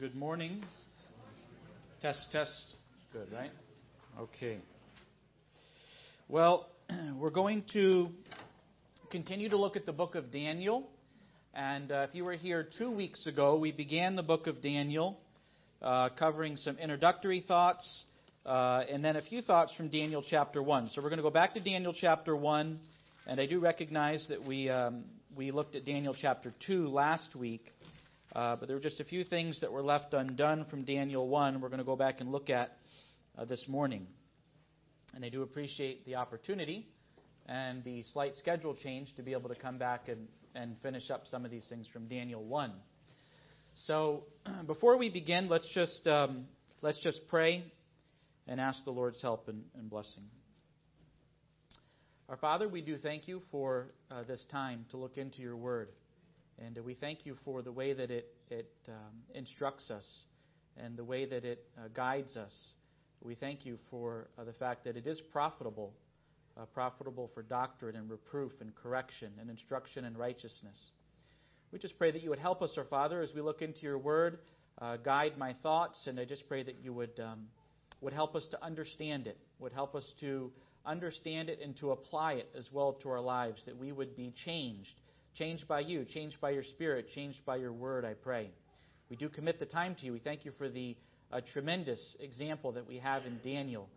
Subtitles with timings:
[0.00, 0.64] Good morning.
[2.00, 2.64] Test, test.
[3.12, 3.50] Good, right?
[4.18, 4.56] Okay.
[6.26, 6.70] Well,
[7.18, 8.08] we're going to
[9.10, 10.88] continue to look at the book of Daniel.
[11.52, 15.20] And uh, if you were here two weeks ago, we began the book of Daniel,
[15.82, 18.04] uh, covering some introductory thoughts
[18.46, 20.88] uh, and then a few thoughts from Daniel chapter 1.
[20.94, 22.80] So we're going to go back to Daniel chapter 1.
[23.26, 25.04] And I do recognize that we, um,
[25.36, 27.70] we looked at Daniel chapter 2 last week.
[28.34, 31.60] Uh, but there were just a few things that were left undone from Daniel 1
[31.60, 32.76] we're going to go back and look at
[33.36, 34.06] uh, this morning.
[35.14, 36.86] And I do appreciate the opportunity
[37.46, 41.24] and the slight schedule change to be able to come back and, and finish up
[41.26, 42.72] some of these things from Daniel 1.
[43.74, 44.24] So
[44.66, 46.44] before we begin, let's just, um,
[46.82, 47.64] let's just pray
[48.46, 50.24] and ask the Lord's help and, and blessing.
[52.28, 55.88] Our Father, we do thank you for uh, this time to look into your word.
[56.64, 60.06] And uh, we thank you for the way that it, it um, instructs us
[60.76, 62.54] and the way that it uh, guides us.
[63.22, 65.94] We thank you for uh, the fact that it is profitable,
[66.58, 70.78] uh, profitable for doctrine and reproof and correction and instruction and righteousness.
[71.72, 73.98] We just pray that you would help us, our Father, as we look into your
[73.98, 74.38] word,
[74.80, 77.46] uh, guide my thoughts, and I just pray that you would, um,
[78.00, 80.50] would help us to understand it, would help us to
[80.84, 84.32] understand it and to apply it as well to our lives, that we would be
[84.44, 84.94] changed
[85.40, 88.50] Changed by you, changed by your spirit, changed by your word, I pray.
[89.08, 90.12] We do commit the time to you.
[90.12, 90.98] We thank you for the
[91.32, 93.88] uh, tremendous example that we have in Daniel,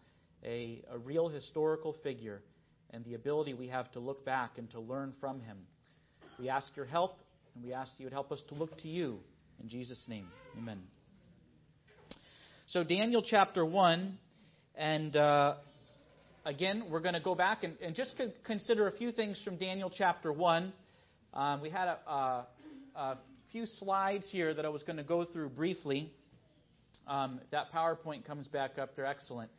[0.45, 2.41] a, a real historical figure,
[2.91, 5.57] and the ability we have to look back and to learn from him.
[6.39, 7.19] We ask your help,
[7.55, 9.19] and we ask you would help us to look to you.
[9.61, 10.79] In Jesus' name, amen.
[12.67, 14.17] So, Daniel chapter 1,
[14.75, 15.55] and uh,
[16.45, 19.91] again, we're going to go back and, and just consider a few things from Daniel
[19.93, 20.71] chapter 1.
[21.33, 22.47] Um, we had a, a,
[22.95, 23.17] a,
[23.51, 26.11] few slides here that I was going to go through briefly.
[27.07, 28.95] Um, that PowerPoint comes back up.
[28.95, 29.49] They're excellent.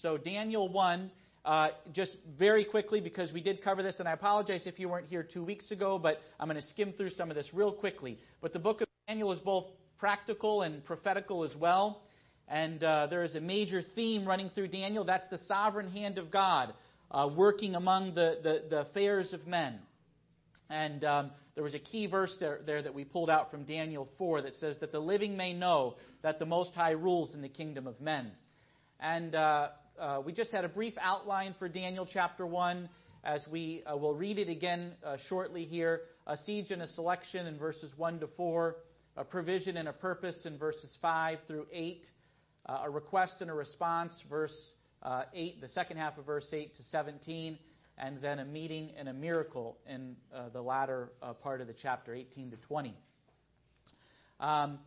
[0.00, 1.10] So, Daniel 1,
[1.44, 5.06] uh, just very quickly, because we did cover this, and I apologize if you weren't
[5.06, 8.18] here two weeks ago, but I'm going to skim through some of this real quickly.
[8.42, 9.66] But the book of Daniel is both
[9.98, 12.02] practical and prophetical as well.
[12.46, 15.04] And uh, there is a major theme running through Daniel.
[15.04, 16.74] That's the sovereign hand of God
[17.10, 19.78] uh, working among the, the, the affairs of men.
[20.72, 24.08] And um, there was a key verse there, there that we pulled out from Daniel
[24.16, 27.48] 4 that says that the living may know that the Most High rules in the
[27.50, 28.32] kingdom of men.
[28.98, 29.68] And uh,
[30.00, 32.88] uh, we just had a brief outline for Daniel chapter 1
[33.22, 36.00] as we uh, will read it again uh, shortly here.
[36.26, 38.76] A siege and a selection in verses 1 to 4,
[39.18, 42.06] a provision and a purpose in verses 5 through 8,
[42.64, 44.72] uh, a request and a response, verse
[45.02, 47.58] uh, 8, the second half of verse 8 to 17
[47.98, 51.74] and then a meeting and a miracle in uh, the latter uh, part of the
[51.80, 52.94] chapter, 18 to 20.
[54.40, 54.78] Um,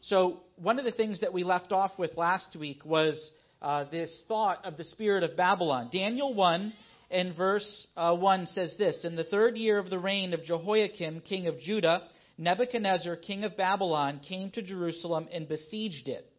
[0.00, 3.32] so, one of the things that we left off with last week was
[3.62, 5.88] uh, this thought of the spirit of Babylon.
[5.92, 6.72] Daniel 1
[7.10, 11.22] in verse uh, 1 says this In the third year of the reign of Jehoiakim,
[11.22, 12.02] king of Judah,
[12.36, 16.30] Nebuchadnezzar, king of Babylon, came to Jerusalem and besieged it.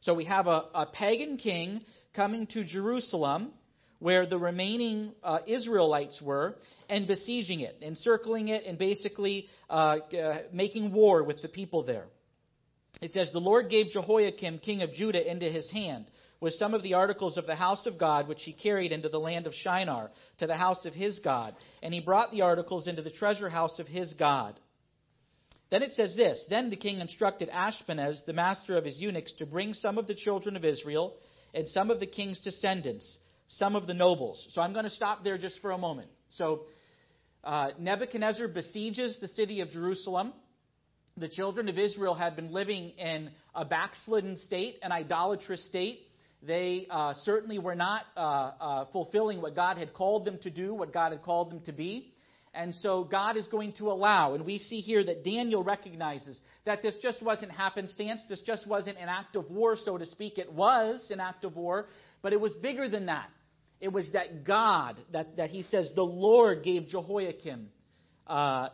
[0.00, 1.82] So we have a, a pagan king
[2.14, 3.52] coming to Jerusalem
[3.98, 6.56] where the remaining uh, Israelites were
[6.88, 12.06] and besieging it, encircling it, and basically uh, uh, making war with the people there.
[13.00, 16.06] It says, The Lord gave Jehoiakim, king of Judah, into his hand
[16.40, 19.18] with some of the articles of the house of God, which he carried into the
[19.18, 21.54] land of Shinar, to the house of his God.
[21.82, 24.58] And he brought the articles into the treasure house of his God.
[25.70, 29.46] Then it says this Then the king instructed Ashpenaz, the master of his eunuchs, to
[29.46, 31.14] bring some of the children of Israel
[31.54, 33.18] and some of the king's descendants
[33.48, 34.46] some of the nobles.
[34.50, 36.08] So I'm going to stop there just for a moment.
[36.30, 36.62] So
[37.44, 40.32] uh, Nebuchadnezzar besieges the city of Jerusalem.
[41.16, 46.00] The children of Israel had been living in a backslidden state, an idolatrous state.
[46.42, 50.74] They uh, certainly were not uh, uh fulfilling what God had called them to do,
[50.74, 52.12] what God had called them to be.
[52.56, 56.82] And so God is going to allow, and we see here that Daniel recognizes that
[56.82, 60.38] this just wasn't happenstance, this just wasn't an act of war, so to speak.
[60.38, 61.86] It was an act of war,
[62.22, 63.28] but it was bigger than that.
[63.80, 67.68] It was that God, that, that he says, the Lord gave Jehoiakim,
[68.26, 68.68] uh, uh,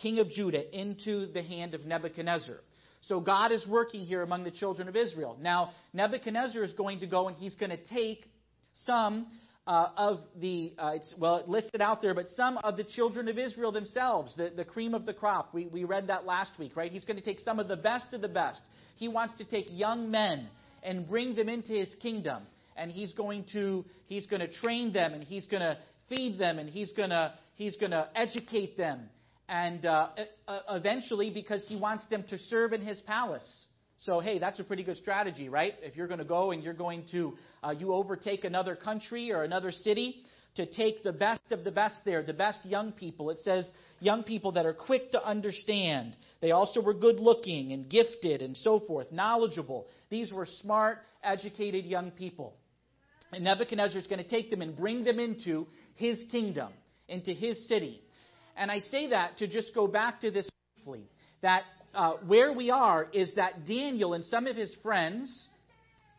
[0.00, 2.60] king of Judah, into the hand of Nebuchadnezzar.
[3.02, 5.36] So God is working here among the children of Israel.
[5.40, 8.26] Now, Nebuchadnezzar is going to go and he's going to take
[8.84, 9.26] some
[9.66, 13.28] uh, of the, uh, it's, well, it listed out there, but some of the children
[13.28, 15.54] of Israel themselves, the, the cream of the crop.
[15.54, 16.90] We, we read that last week, right?
[16.90, 18.60] He's going to take some of the best of the best.
[18.96, 20.48] He wants to take young men
[20.82, 22.42] and bring them into his kingdom
[22.82, 26.58] and he's going to he's going to train them and he's going to feed them
[26.58, 29.08] and he's going to he's going to educate them
[29.48, 30.08] and uh,
[30.70, 33.66] eventually because he wants them to serve in his palace
[34.04, 35.74] So, hey, that's a pretty good strategy, right?
[35.80, 39.44] If you're going to go and you're going to, uh, you overtake another country or
[39.44, 40.22] another city,
[40.56, 43.30] to take the best of the best there, the best young people.
[43.30, 43.70] It says
[44.00, 46.16] young people that are quick to understand.
[46.40, 49.86] They also were good looking and gifted and so forth, knowledgeable.
[50.10, 52.54] These were smart, educated young people.
[53.32, 56.72] And Nebuchadnezzar is going to take them and bring them into his kingdom,
[57.08, 58.00] into his city.
[58.56, 61.08] And I say that to just go back to this briefly
[61.40, 61.62] that
[61.94, 65.48] uh, where we are is that Daniel and some of his friends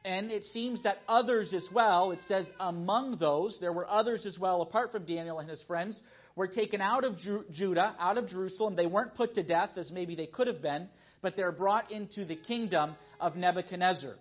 [0.05, 4.37] and it seems that others as well, it says among those, there were others as
[4.37, 6.01] well, apart from Daniel and his friends,
[6.35, 8.75] were taken out of Ju- Judah, out of Jerusalem.
[8.75, 10.89] They weren't put to death, as maybe they could have been,
[11.21, 14.15] but they're brought into the kingdom of Nebuchadnezzar.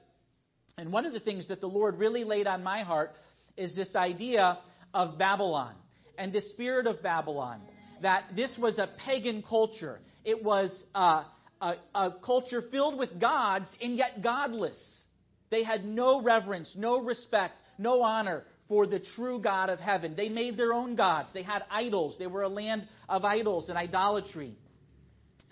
[0.78, 3.12] And one of the things that the Lord really laid on my heart
[3.56, 4.58] is this idea
[4.94, 5.74] of Babylon
[6.16, 7.60] and the spirit of Babylon.
[8.00, 10.00] That this was a pagan culture.
[10.24, 11.24] It was uh,
[11.60, 15.04] a, a culture filled with gods and yet godless.
[15.50, 20.14] They had no reverence, no respect, no honor for the true God of heaven.
[20.16, 21.30] They made their own gods.
[21.34, 22.16] They had idols.
[22.18, 24.56] They were a land of idols and idolatry.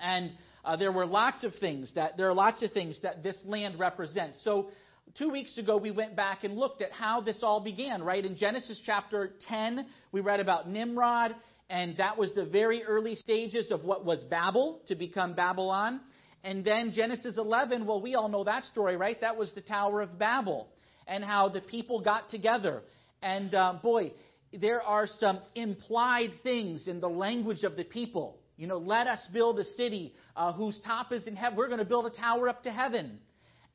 [0.01, 0.33] And
[0.65, 3.79] uh, there were lots of things that there are lots of things that this land
[3.79, 4.43] represents.
[4.43, 4.71] So
[5.17, 8.03] two weeks ago we went back and looked at how this all began.
[8.03, 11.35] Right in Genesis chapter 10, we read about Nimrod,
[11.69, 16.01] and that was the very early stages of what was Babel to become Babylon.
[16.43, 19.21] And then Genesis 11, well, we all know that story, right?
[19.21, 20.69] That was the Tower of Babel
[21.07, 22.83] and how the people got together.
[23.23, 24.13] And uh, boy,
[24.53, 28.39] there are some implied things in the language of the people.
[28.57, 31.57] You know, let us build a city uh, whose top is in heaven.
[31.57, 33.19] We're going to build a tower up to heaven.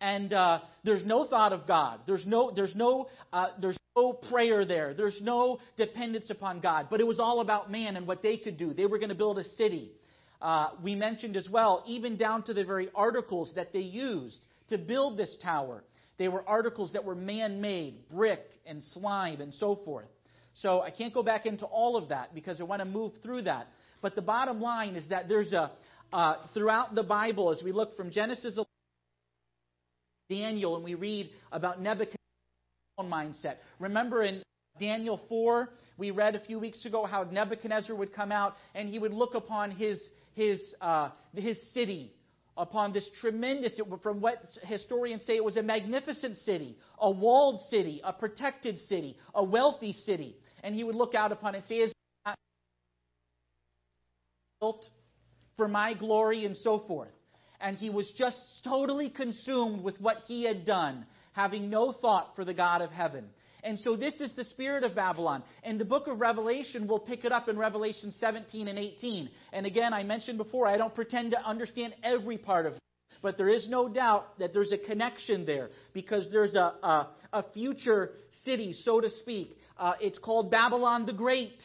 [0.06, 2.02] And uh, there's no thought of God.
[2.06, 4.94] There's no, there's no, uh, there's no prayer there.
[4.94, 6.90] There's no dependence upon God.
[6.92, 8.72] But it was all about man and what they could do.
[8.72, 9.94] They were going to build a city.
[10.40, 14.78] Uh, we mentioned as well, even down to the very articles that they used to
[14.78, 15.84] build this tower.
[16.20, 20.10] They were articles that were man made, brick and slime and so forth.
[20.54, 23.42] So I can't go back into all of that because I want to move through
[23.44, 23.70] that.
[24.04, 25.72] But the bottom line is that there's a,
[26.14, 28.60] uh, throughout the Bible, as we look from Genesis
[30.30, 32.18] Daniel and we read about Nebuchadnezzar's
[33.02, 33.58] mindset.
[33.80, 34.42] Remember in
[34.80, 39.00] Daniel 4, we read a few weeks ago how Nebuchadnezzar would come out and he
[39.00, 42.12] would look upon his, his, uh, his city,
[42.58, 48.02] upon this tremendous, from what historians say, it was a magnificent city, a walled city,
[48.04, 50.36] a protected city, a wealthy city.
[50.64, 51.94] And he would look out upon it and say, Is
[54.62, 54.86] built
[55.58, 57.12] for my glory and so forth.
[57.62, 62.46] And he was just totally consumed with what he had done, having no thought for
[62.46, 63.26] the God of heaven.
[63.66, 65.44] And so this is the spirit of Babylon.
[65.64, 69.30] And the book of Revelation will pick it up in Revelation 17 and 18.
[69.54, 72.80] And again, I mentioned before, I don't pretend to understand every part of it.
[73.24, 77.44] But there is no doubt that there's a connection there because there's a, a, a
[77.54, 78.12] future
[78.44, 79.58] city, so to speak.
[79.80, 81.64] Uh, it's called Babylon the Great.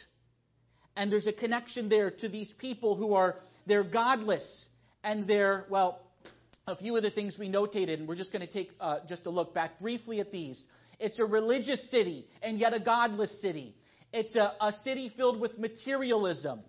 [0.96, 4.66] And there's a connection there to these people who are, they're godless.
[5.02, 6.00] And they're, well,
[6.66, 9.26] a few of the things we notated, and we're just going to take uh, just
[9.26, 10.64] a look back briefly at these.
[10.98, 13.74] It's a religious city and yet a godless city.
[14.12, 16.60] It's a, a city filled with materialism.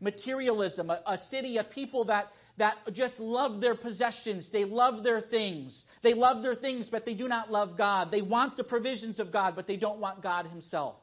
[0.00, 2.28] Materialism, a, a city, a people that,
[2.58, 4.48] that just love their possessions.
[4.50, 5.84] They love their things.
[6.02, 8.10] They love their things, but they do not love God.
[8.10, 10.96] They want the provisions of God, but they don't want God Himself.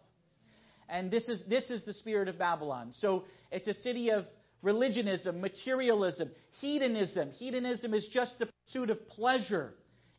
[0.89, 2.91] And this is, this is the spirit of Babylon.
[2.99, 4.25] So it's a city of
[4.61, 7.31] religionism, materialism, hedonism.
[7.31, 9.73] Hedonism is just the pursuit of pleasure.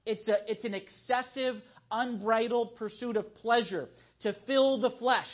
[0.06, 1.56] It's, a, it's an excessive,
[1.90, 3.88] unbridled pursuit of pleasure,
[4.20, 5.26] to fill the flesh,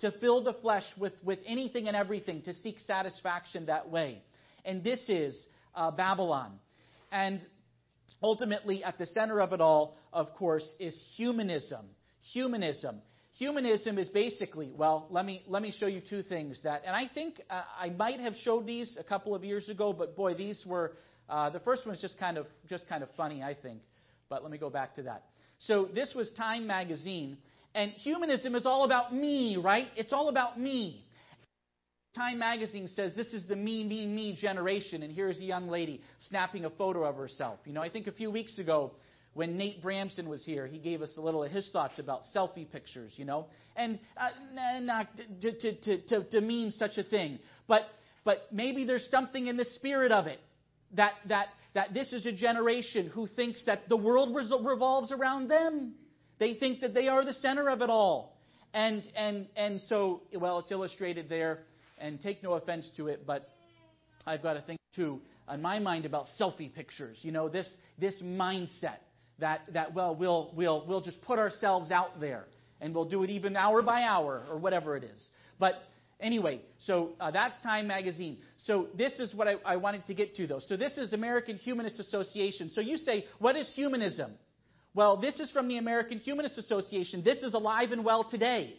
[0.00, 4.22] to fill the flesh with, with anything and everything, to seek satisfaction that way.
[4.64, 6.58] And this is uh, Babylon.
[7.12, 7.40] And
[8.22, 11.86] ultimately, at the center of it all, of course, is humanism.
[12.32, 12.96] Humanism.
[13.38, 17.06] Humanism is basically, well, let me, let me show you two things that, and I
[17.12, 20.64] think uh, I might have showed these a couple of years ago, but boy, these
[20.66, 20.92] were,
[21.28, 23.82] uh, the first one is just kind of, just kind of funny, I think.
[24.30, 25.24] But let me go back to that.
[25.58, 27.36] So this was Time magazine,
[27.74, 29.88] and humanism is all about me, right?
[29.96, 31.04] It's all about me.
[32.14, 36.00] Time magazine says this is the me, me, me generation, and here's a young lady
[36.20, 37.58] snapping a photo of herself.
[37.66, 38.92] You know, I think a few weeks ago,
[39.36, 42.70] when Nate Bramson was here, he gave us a little of his thoughts about selfie
[42.70, 44.30] pictures, you know, and uh,
[44.80, 45.08] not
[45.42, 47.38] to, to, to, to, to mean such a thing,
[47.68, 47.82] but
[48.24, 50.40] but maybe there's something in the spirit of it
[50.94, 55.94] that that that this is a generation who thinks that the world revolves around them.
[56.38, 58.36] They think that they are the center of it all.
[58.74, 61.60] And, and, and so, well, it's illustrated there,
[61.98, 63.48] and take no offense to it, but
[64.26, 65.20] I've got to think too
[65.52, 67.18] in my mind, about selfie pictures.
[67.22, 68.98] You know, this, this mindset
[69.38, 72.44] that, that well, we'll, we'll, we'll just put ourselves out there
[72.80, 75.30] and we'll do it even hour by hour or whatever it is.
[75.58, 75.74] But
[76.20, 78.38] anyway, so uh, that's Time Magazine.
[78.58, 80.60] So this is what I, I wanted to get to, though.
[80.60, 82.70] So this is American Humanist Association.
[82.70, 84.32] So you say, what is humanism?
[84.94, 87.22] Well, this is from the American Humanist Association.
[87.22, 88.74] This is alive and well today.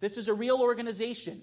[0.00, 1.42] This is a real organization.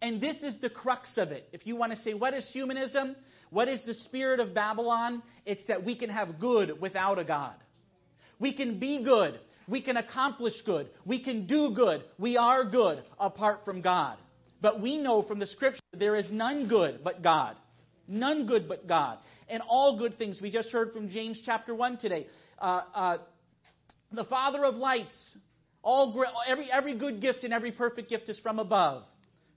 [0.00, 1.48] And this is the crux of it.
[1.52, 3.16] If you want to say, what is humanism?
[3.50, 5.22] What is the spirit of Babylon?
[5.44, 7.54] It's that we can have good without a God.
[8.38, 9.38] We can be good.
[9.68, 10.88] We can accomplish good.
[11.04, 12.04] We can do good.
[12.18, 14.16] We are good apart from God.
[14.60, 17.56] But we know from the scripture there is none good but God.
[18.08, 19.18] None good but God.
[19.48, 20.40] And all good things.
[20.40, 22.26] We just heard from James chapter 1 today.
[22.58, 23.18] Uh, uh,
[24.12, 25.36] the Father of lights.
[25.82, 29.04] All, every, every good gift and every perfect gift is from above,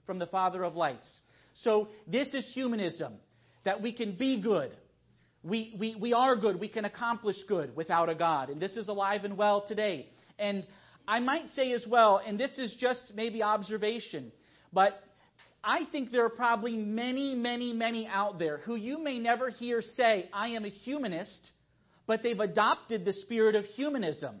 [0.06, 1.08] from the Father of lights.
[1.54, 3.14] So this is humanism,
[3.64, 4.70] that we can be good.
[5.42, 6.60] We, we, we are good.
[6.60, 8.50] We can accomplish good without a God.
[8.50, 10.06] And this is alive and well today.
[10.38, 10.66] And
[11.08, 14.32] I might say as well, and this is just maybe observation,
[14.72, 15.02] but
[15.62, 19.82] I think there are probably many, many, many out there who you may never hear
[19.82, 21.50] say, I am a humanist,
[22.06, 24.36] but they've adopted the spirit of humanism.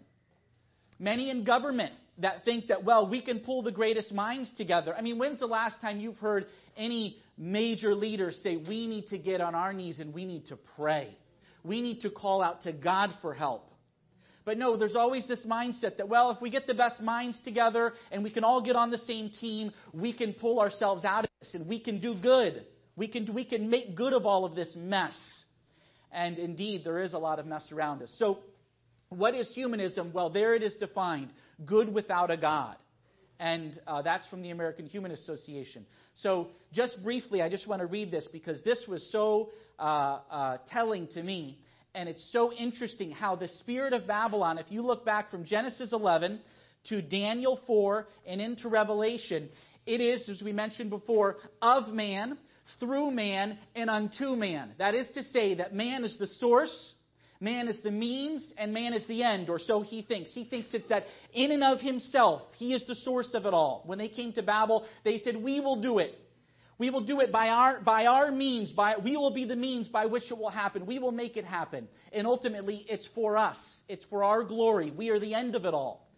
[0.98, 4.94] Many in government that think that, well, we can pull the greatest minds together.
[4.96, 9.18] I mean, when's the last time you've heard any major leaders say, we need to
[9.18, 11.16] get on our knees and we need to pray?
[11.64, 13.66] We need to call out to God for help.
[14.44, 17.92] But no, there's always this mindset that, well, if we get the best minds together
[18.10, 21.30] and we can all get on the same team, we can pull ourselves out of
[21.40, 22.64] this and we can do good.
[22.96, 25.14] We can, we can make good of all of this mess.
[26.12, 28.12] And indeed, there is a lot of mess around us.
[28.18, 28.38] So,
[29.10, 30.12] what is humanism?
[30.12, 31.30] Well, there it is defined
[31.64, 32.76] good without a God.
[33.40, 35.86] And uh, that's from the American Humanist Association.
[36.16, 40.58] So, just briefly, I just want to read this because this was so uh, uh,
[40.70, 41.58] telling to me.
[41.94, 45.92] And it's so interesting how the spirit of Babylon, if you look back from Genesis
[45.92, 46.38] 11
[46.90, 49.48] to Daniel 4 and into Revelation,
[49.86, 52.36] it is, as we mentioned before, of man,
[52.78, 54.72] through man, and unto man.
[54.78, 56.94] That is to say, that man is the source,
[57.40, 60.34] man is the means, and man is the end, or so he thinks.
[60.34, 63.82] He thinks it's that in and of himself, he is the source of it all.
[63.86, 66.14] When they came to Babel, they said, We will do it.
[66.78, 68.72] We will do it by our, by our means.
[68.72, 70.86] By, we will be the means by which it will happen.
[70.86, 71.88] We will make it happen.
[72.10, 73.58] And ultimately, it's for us.
[73.86, 74.90] It's for our glory.
[74.90, 76.08] We are the end of it all.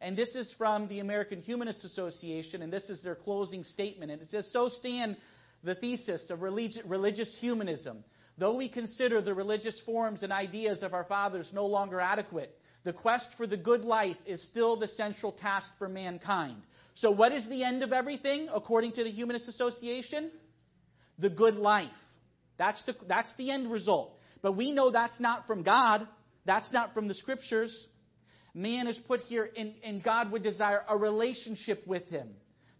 [0.00, 4.12] And this is from the American Humanist Association, and this is their closing statement.
[4.12, 5.16] And it says, So stand
[5.64, 8.04] the thesis of religious humanism.
[8.38, 12.92] Though we consider the religious forms and ideas of our fathers no longer adequate, the
[12.92, 16.56] quest for the good life is still the central task for mankind.
[16.94, 20.30] So, what is the end of everything, according to the Humanist Association?
[21.18, 21.90] The good life.
[22.58, 24.18] That's the, that's the end result.
[24.42, 26.06] But we know that's not from God,
[26.44, 27.86] that's not from the Scriptures.
[28.54, 32.28] Man is put here, and, and God would desire a relationship with Him.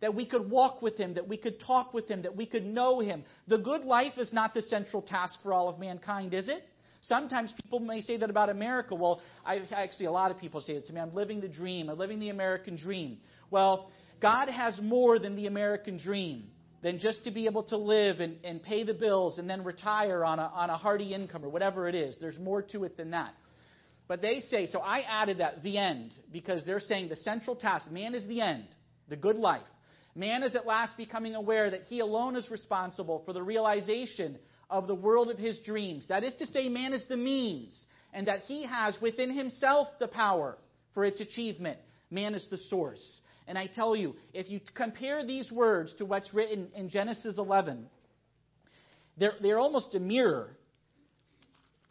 [0.02, 2.66] That we could walk with Him, that we could talk with Him, that we could
[2.66, 3.24] know Him.
[3.48, 6.62] The good life is not the central task for all of mankind, is it?
[7.02, 8.94] Sometimes people may say that about America.
[8.94, 11.00] Well, I, actually, a lot of people say it to me.
[11.00, 11.88] I'm living the dream.
[11.88, 13.18] I'm living the American dream.
[13.50, 13.90] Well,
[14.20, 16.44] God has more than the American dream,
[16.82, 20.24] than just to be able to live and, and pay the bills and then retire
[20.24, 22.16] on a, on a hearty income or whatever it is.
[22.20, 23.34] There's more to it than that.
[24.08, 27.90] But they say, so I added that, the end, because they're saying the central task,
[27.90, 28.66] man is the end,
[29.08, 29.62] the good life.
[30.14, 34.38] Man is at last becoming aware that he alone is responsible for the realization
[34.68, 36.06] of the world of his dreams.
[36.08, 37.78] That is to say, man is the means,
[38.12, 40.58] and that he has within himself the power
[40.92, 41.78] for its achievement.
[42.10, 43.20] Man is the source.
[43.48, 47.86] And I tell you, if you compare these words to what's written in Genesis 11,
[49.16, 50.56] they're, they're almost a mirror.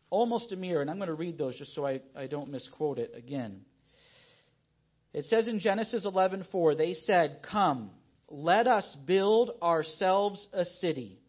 [0.10, 0.82] Almost a mirror.
[0.82, 3.62] And I'm going to read those just so I, I don't misquote it again.
[5.14, 7.92] It says in Genesis 11:4, they said, "Come,
[8.32, 11.20] let us build ourselves a city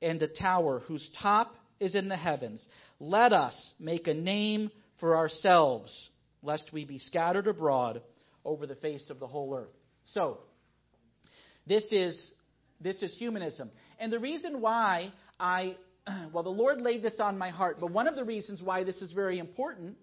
[0.00, 2.66] and a tower whose top is in the heavens.
[3.00, 6.10] Let us make a name for ourselves,
[6.42, 8.02] lest we be scattered abroad
[8.44, 9.74] over the face of the whole earth.
[10.04, 10.38] So,
[11.66, 12.32] this is
[12.80, 13.70] this is humanism.
[13.98, 15.76] And the reason why I
[16.32, 19.00] well the Lord laid this on my heart, but one of the reasons why this
[19.00, 19.96] is very important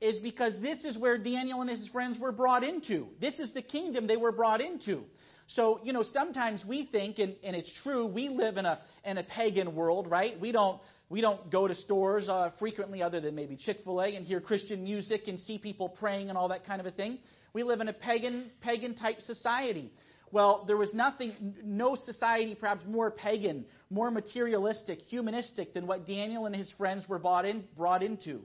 [0.00, 3.06] is because this is where Daniel and his friends were brought into.
[3.18, 5.04] This is the kingdom they were brought into.
[5.48, 9.16] So, you know, sometimes we think, and, and it's true, we live in a, in
[9.16, 10.38] a pagan world, right?
[10.40, 14.16] We don't, we don't go to stores uh, frequently other than maybe Chick fil A
[14.16, 17.18] and hear Christian music and see people praying and all that kind of a thing.
[17.52, 19.92] We live in a pagan, pagan type society
[20.32, 26.46] Well, there was nothing, no society perhaps more pagan, more materialistic, humanistic than what Daniel
[26.46, 28.40] and his friends were brought, in, brought into.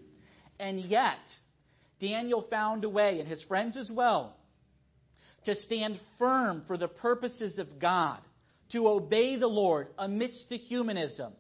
[0.60, 1.20] And yet,
[2.00, 4.38] Daniel found a way, and his friends as well,
[5.46, 8.20] to stand firm for the purposes of God,
[8.72, 11.34] to obey the Lord amidst the humanism.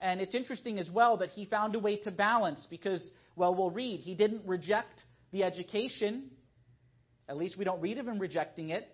[0.00, 3.70] And it's interesting as well that he found a way to balance because, well, we'll
[3.70, 6.30] read, he didn't reject the education.
[7.28, 8.88] At least we don't read of him rejecting it.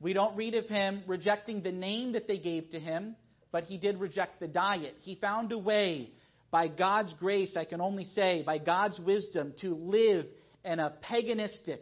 [0.00, 3.16] We don't read of him rejecting the name that they gave to him,
[3.50, 4.94] but he did reject the diet.
[5.00, 6.10] He found a way,
[6.50, 10.26] by God's grace, I can only say, by God's wisdom, to live
[10.64, 11.80] in a paganistic,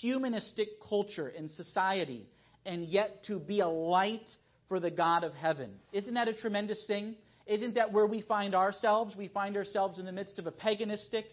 [0.00, 2.26] humanistic culture in society,
[2.64, 4.28] and yet to be a light
[4.68, 5.70] for the God of heaven.
[5.92, 7.16] Isn't that a tremendous thing?
[7.46, 9.16] Isn't that where we find ourselves?
[9.16, 11.24] We find ourselves in the midst of a paganistic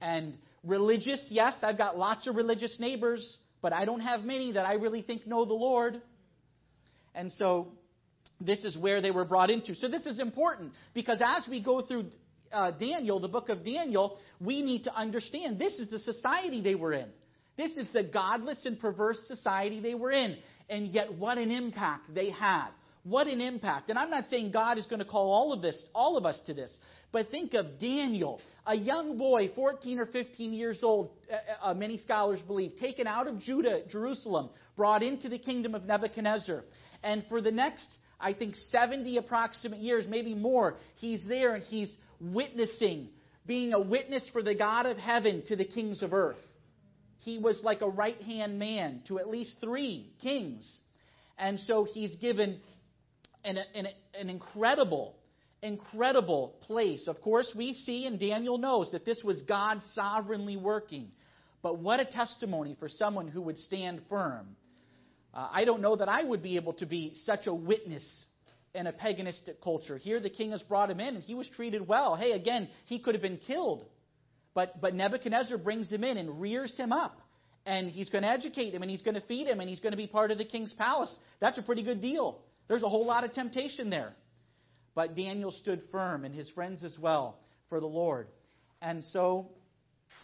[0.00, 1.26] and religious.
[1.30, 5.02] Yes, I've got lots of religious neighbors but I don't have many that I really
[5.02, 6.00] think know the Lord.
[7.14, 7.68] And so
[8.40, 9.74] this is where they were brought into.
[9.74, 12.06] So this is important because as we go through
[12.52, 16.74] uh, Daniel, the book of Daniel, we need to understand this is the society they
[16.74, 17.08] were in.
[17.58, 20.38] This is the godless and perverse society they were in.
[20.70, 22.68] And yet, what an impact they had.
[23.02, 23.90] What an impact.
[23.90, 26.40] And I'm not saying God is going to call all of this, all of us
[26.46, 26.76] to this,
[27.10, 31.96] but think of Daniel, a young boy, 14 or 15 years old, uh, uh, many
[31.96, 36.64] scholars believe, taken out of Judah, Jerusalem, brought into the kingdom of Nebuchadnezzar.
[37.02, 37.86] And for the next,
[38.20, 43.08] I think, 70 approximate years, maybe more, he's there and he's witnessing,
[43.46, 46.36] being a witness for the God of heaven to the kings of earth.
[47.18, 50.70] He was like a right hand man to at least three kings.
[51.36, 52.60] And so he's given
[53.44, 53.86] an, an,
[54.18, 55.14] an incredible
[55.62, 57.08] incredible place.
[57.08, 61.10] Of course, we see, and Daniel knows, that this was God sovereignly working.
[61.62, 64.56] But what a testimony for someone who would stand firm.
[65.34, 68.26] Uh, I don't know that I would be able to be such a witness
[68.74, 69.96] in a paganistic culture.
[69.96, 72.14] Here, the king has brought him in, and he was treated well.
[72.14, 73.84] Hey, again, he could have been killed.
[74.58, 77.20] But, but Nebuchadnezzar brings him in and rears him up.
[77.64, 79.92] And he's going to educate him, and he's going to feed him, and he's going
[79.92, 81.16] to be part of the king's palace.
[81.38, 82.40] That's a pretty good deal.
[82.66, 84.14] There's a whole lot of temptation there.
[84.96, 88.26] But Daniel stood firm, and his friends as well, for the Lord.
[88.82, 89.46] And so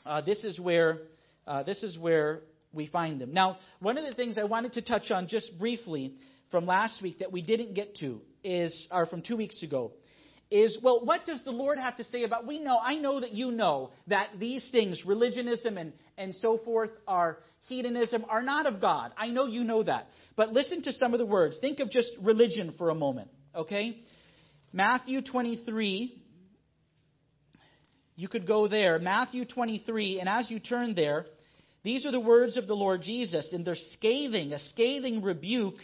[0.05, 0.99] uh, this is where
[1.47, 2.41] uh, this is where
[2.73, 3.33] we find them.
[3.33, 6.15] Now, one of the things I wanted to touch on just briefly
[6.51, 9.93] from last week that we didn't get to is, or from two weeks ago,
[10.51, 12.47] is well, what does the Lord have to say about?
[12.47, 16.91] We know, I know that you know that these things, religionism and and so forth,
[17.09, 19.13] are hedonism, are not of God.
[19.17, 20.07] I know you know that.
[20.37, 21.59] But listen to some of the words.
[21.61, 23.99] Think of just religion for a moment, okay?
[24.73, 26.21] Matthew 23.
[28.17, 28.99] You could go there.
[28.99, 30.21] Matthew 23.
[30.21, 31.27] And as you turn there,
[31.83, 35.77] these are the words of the Lord Jesus, and they're scathing, a scathing rebuke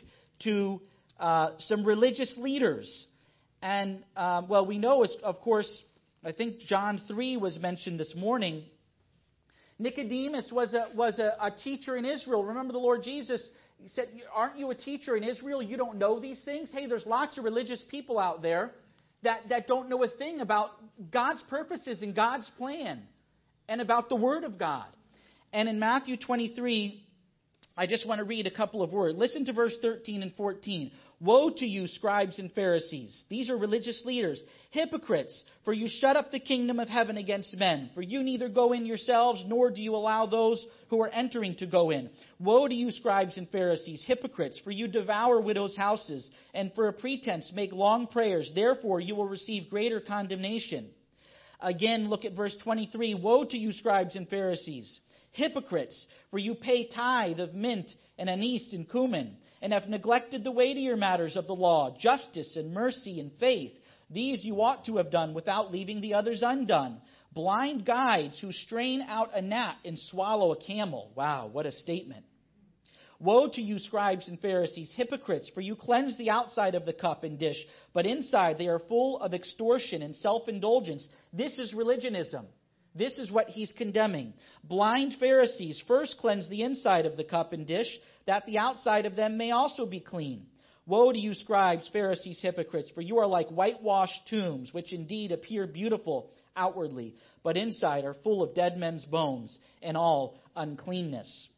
[0.45, 0.81] to
[1.19, 3.07] uh, some religious leaders.
[3.63, 5.83] And, um, well, we know, of course,
[6.25, 8.65] I think John 3 was mentioned this morning.
[9.79, 12.45] Nicodemus was a, was a, a teacher in Israel.
[12.45, 13.47] Remember the Lord Jesus
[13.87, 15.63] said, Aren't you a teacher in Israel?
[15.63, 16.71] You don't know these things?
[16.73, 18.73] Hey, there's lots of religious people out there
[19.23, 20.71] that, that don't know a thing about
[21.11, 23.03] God's purposes and God's plan
[23.69, 24.87] and about the Word of God.
[25.53, 27.05] And in Matthew 23,
[27.77, 29.19] I just want to read a couple of words.
[29.19, 30.91] Listen to verse 13 and 14.
[31.23, 33.25] Woe to you, scribes and Pharisees!
[33.29, 37.91] These are religious leaders, hypocrites, for you shut up the kingdom of heaven against men.
[37.95, 41.67] For you neither go in yourselves, nor do you allow those who are entering to
[41.67, 42.09] go in.
[42.39, 46.93] Woe to you, scribes and Pharisees, hypocrites, for you devour widows' houses, and for a
[46.95, 48.51] pretense make long prayers.
[48.55, 50.89] Therefore you will receive greater condemnation.
[51.61, 53.15] Again, look at verse 23.
[53.17, 55.01] Woe to you, scribes and Pharisees!
[55.33, 60.51] Hypocrites, for you pay tithe of mint and anise and cumin, and have neglected the
[60.51, 63.73] weightier matters of the law, justice and mercy and faith.
[64.11, 67.01] These you ought to have done without leaving the others undone.
[67.33, 71.13] Blind guides who strain out a gnat and swallow a camel.
[71.15, 72.25] Wow, what a statement.
[73.21, 77.23] Woe to you, scribes and Pharisees, hypocrites, for you cleanse the outside of the cup
[77.23, 77.59] and dish,
[77.93, 81.07] but inside they are full of extortion and self indulgence.
[81.33, 82.47] This is religionism.
[82.95, 84.35] This is what he's condemning.
[84.65, 87.89] Blind Pharisees, first cleanse the inside of the cup and dish,
[88.27, 90.47] that the outside of them may also be clean.
[90.87, 95.67] Woe to you, scribes, Pharisees, hypocrites, for you are like whitewashed tombs, which indeed appear
[95.67, 101.49] beautiful outwardly, but inside are full of dead men's bones and all uncleanness.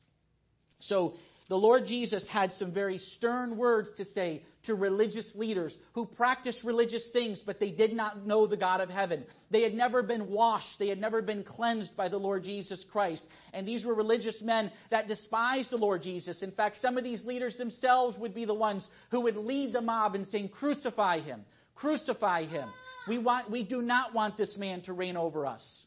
[0.81, 1.15] So
[1.53, 6.65] the Lord Jesus had some very stern words to say to religious leaders who practiced
[6.65, 9.27] religious things, but they did not know the God of heaven.
[9.51, 13.27] They had never been washed, they had never been cleansed by the Lord Jesus Christ.
[13.53, 16.43] And these were religious men that despised the Lord Jesus.
[16.43, 19.83] In fact, some of these leaders themselves would be the ones who would lead the
[19.83, 22.67] mob in saying, Crucify him, crucify him.
[23.07, 25.83] We, want, we do not want this man to reign over us.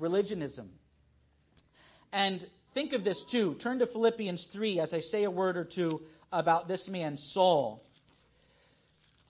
[0.00, 0.70] Religionism.
[2.12, 2.44] And
[2.76, 3.56] Think of this too.
[3.62, 7.82] Turn to Philippians 3 as I say a word or two about this man, Saul.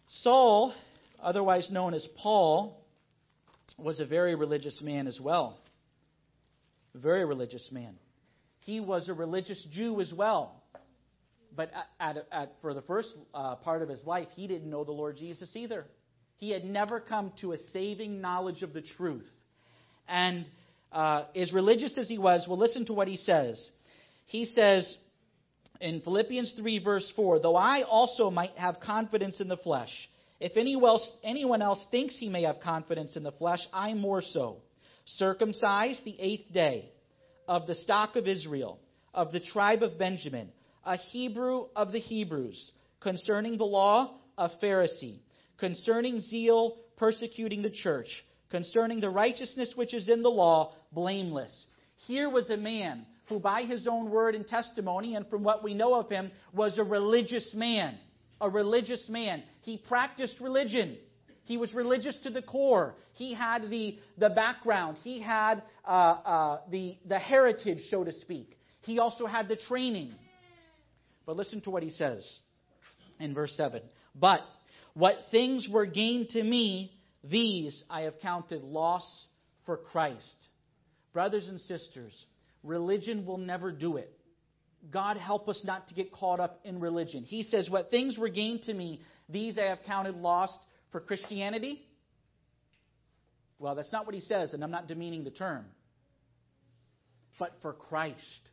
[0.08, 0.74] Saul,
[1.22, 2.84] otherwise known as Paul,
[3.78, 5.60] was a very religious man as well.
[6.96, 7.94] A very religious man.
[8.62, 10.60] He was a religious Jew as well.
[11.54, 14.82] But at, at, at, for the first uh, part of his life, he didn't know
[14.82, 15.84] the Lord Jesus either.
[16.38, 19.30] He had never come to a saving knowledge of the truth.
[20.08, 20.46] And
[20.92, 23.70] uh, as religious as he was, well, listen to what he says.
[24.26, 24.96] He says
[25.80, 29.90] in Philippians 3, verse 4 Though I also might have confidence in the flesh,
[30.40, 34.58] if anyone else thinks he may have confidence in the flesh, I more so.
[35.06, 36.90] Circumcised the eighth day,
[37.48, 38.78] of the stock of Israel,
[39.14, 40.50] of the tribe of Benjamin,
[40.84, 45.20] a Hebrew of the Hebrews, concerning the law, a Pharisee,
[45.58, 48.08] concerning zeal, persecuting the church
[48.50, 51.66] concerning the righteousness which is in the law, blameless.
[52.06, 55.74] Here was a man who, by his own word and testimony, and from what we
[55.74, 57.98] know of him, was a religious man.
[58.40, 59.42] A religious man.
[59.62, 60.98] He practiced religion.
[61.44, 62.94] He was religious to the core.
[63.14, 64.98] He had the, the background.
[65.02, 68.58] He had uh, uh, the, the heritage, so to speak.
[68.82, 70.12] He also had the training.
[71.24, 72.38] But listen to what he says
[73.18, 73.80] in verse 7.
[74.14, 74.40] But
[74.94, 76.92] what things were gained to me,
[77.30, 79.26] these I have counted loss
[79.64, 80.48] for Christ.
[81.12, 82.26] Brothers and sisters,
[82.62, 84.12] religion will never do it.
[84.90, 87.24] God help us not to get caught up in religion.
[87.24, 90.58] He says, What things were gained to me, these I have counted lost
[90.92, 91.82] for Christianity.
[93.58, 95.64] Well, that's not what he says, and I'm not demeaning the term.
[97.38, 98.50] But for Christ.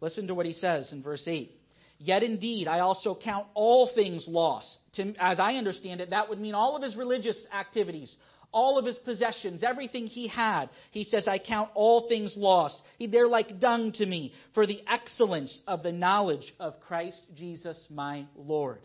[0.00, 1.52] Listen to what he says in verse 8.
[1.98, 4.78] Yet indeed, I also count all things lost.
[4.94, 8.14] To, as I understand it, that would mean all of his religious activities,
[8.52, 10.70] all of his possessions, everything he had.
[10.90, 12.80] He says, I count all things lost.
[12.98, 18.26] They're like dung to me for the excellence of the knowledge of Christ Jesus my
[18.36, 18.80] Lord.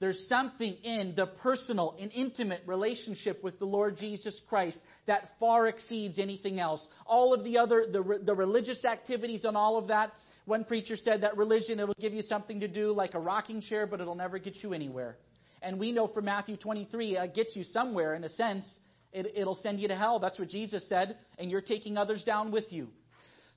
[0.00, 5.66] There's something in the personal and intimate relationship with the Lord Jesus Christ that far
[5.66, 6.84] exceeds anything else.
[7.04, 10.12] All of the other, the, the religious activities and all of that,
[10.50, 13.86] one preacher said that religion, it'll give you something to do like a rocking chair,
[13.86, 15.16] but it'll never get you anywhere.
[15.62, 18.66] And we know from Matthew 23, it gets you somewhere in a sense.
[19.12, 20.18] It, it'll send you to hell.
[20.18, 21.16] That's what Jesus said.
[21.38, 22.88] And you're taking others down with you.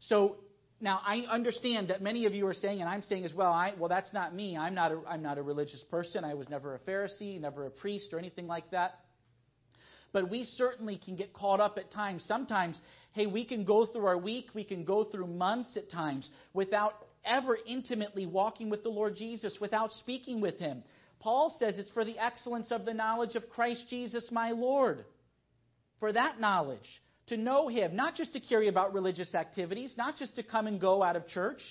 [0.02, 0.38] So
[0.80, 3.74] now I understand that many of you are saying, and I'm saying as well, I,
[3.78, 4.56] well, that's not me.
[4.56, 6.24] I'm not, a, I'm not a religious person.
[6.24, 9.00] I was never a Pharisee, never a priest, or anything like that.
[10.12, 12.24] But we certainly can get caught up at times.
[12.28, 12.80] Sometimes
[13.14, 16.94] hey, we can go through our week, we can go through months at times without
[17.26, 20.84] ever intimately walking with the Lord Jesus, without speaking with Him.
[21.20, 25.06] Paul says it's for the excellence of the knowledge of Christ Jesus my Lord.
[26.00, 26.88] For that knowledge,
[27.28, 30.82] to know Him, not just to carry about religious activities, not just to come and
[30.82, 31.62] go out of church,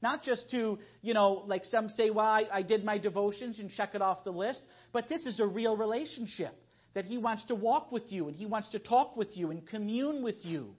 [0.00, 3.70] not just to, you know, like some say, well, I, I did my devotions and
[3.70, 4.62] check it off the list,
[4.92, 6.54] but this is a real relationship
[6.94, 9.66] that He wants to walk with you and He wants to talk with you and
[9.66, 10.74] commune with you.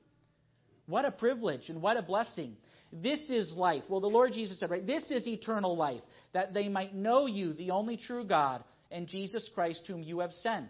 [0.87, 2.55] What a privilege and what a blessing.
[2.91, 3.83] This is life.
[3.89, 4.85] Well, the Lord Jesus said, right?
[4.85, 6.01] This is eternal life,
[6.33, 10.31] that they might know you, the only true God, and Jesus Christ, whom you have
[10.31, 10.69] sent.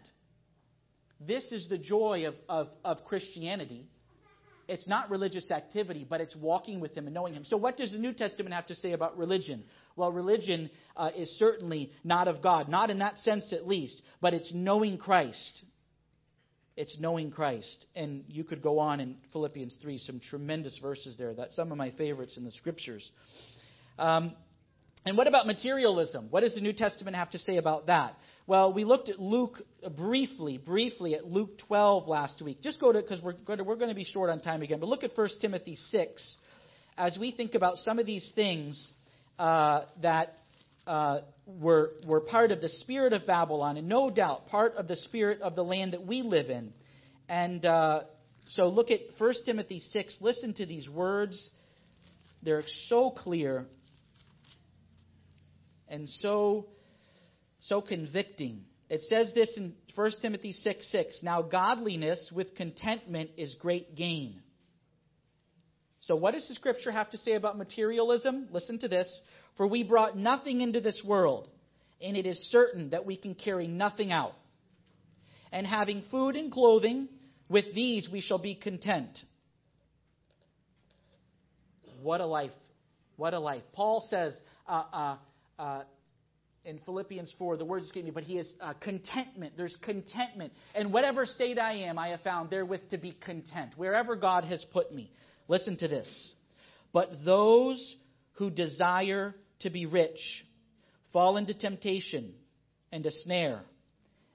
[1.19, 3.85] This is the joy of, of, of Christianity.
[4.67, 7.43] It's not religious activity, but it's walking with Him and knowing Him.
[7.43, 9.63] So, what does the New Testament have to say about religion?
[9.97, 14.33] Well, religion uh, is certainly not of God, not in that sense at least, but
[14.33, 15.65] it's knowing Christ.
[16.75, 17.85] It's knowing Christ.
[17.95, 21.33] And you could go on in Philippians 3, some tremendous verses there.
[21.33, 23.09] That's some of my favorites in the scriptures.
[23.99, 24.33] Um,
[25.05, 26.27] and what about materialism?
[26.29, 28.15] What does the New Testament have to say about that?
[28.47, 29.61] Well, we looked at Luke
[29.97, 32.61] briefly, briefly at Luke 12 last week.
[32.61, 34.79] Just go to, because we're going to, we're going to be short on time again,
[34.79, 36.37] but look at 1 Timothy 6
[36.97, 38.93] as we think about some of these things
[39.39, 40.35] uh, that
[40.85, 44.95] uh, were, were part of the spirit of Babylon, and no doubt part of the
[44.95, 46.73] spirit of the land that we live in.
[47.29, 48.01] And uh,
[48.49, 50.17] so look at 1 Timothy 6.
[50.21, 51.49] Listen to these words.
[52.41, 53.65] They're so clear
[55.87, 56.65] and so,
[57.61, 58.63] so convicting.
[58.89, 61.19] It says this in 1 Timothy 6 6.
[61.23, 64.41] Now, godliness with contentment is great gain.
[66.05, 68.49] So, what does the scripture have to say about materialism?
[68.51, 69.21] Listen to this.
[69.55, 71.47] For we brought nothing into this world,
[72.01, 74.33] and it is certain that we can carry nothing out.
[75.51, 77.07] And having food and clothing,
[77.47, 79.17] with these we shall be content.
[82.01, 82.51] What a life.
[83.15, 83.63] What a life.
[83.71, 84.37] Paul says
[84.67, 85.17] uh, uh,
[85.57, 85.83] uh,
[86.65, 89.53] in Philippians 4, the words escape me, but he is uh, contentment.
[89.55, 90.51] There's contentment.
[90.75, 94.65] And whatever state I am, I have found therewith to be content, wherever God has
[94.73, 95.11] put me.
[95.47, 96.33] Listen to this.
[96.91, 97.95] But those
[98.33, 100.19] who desire to be rich
[101.11, 102.33] fall into temptation
[102.91, 103.61] and a snare,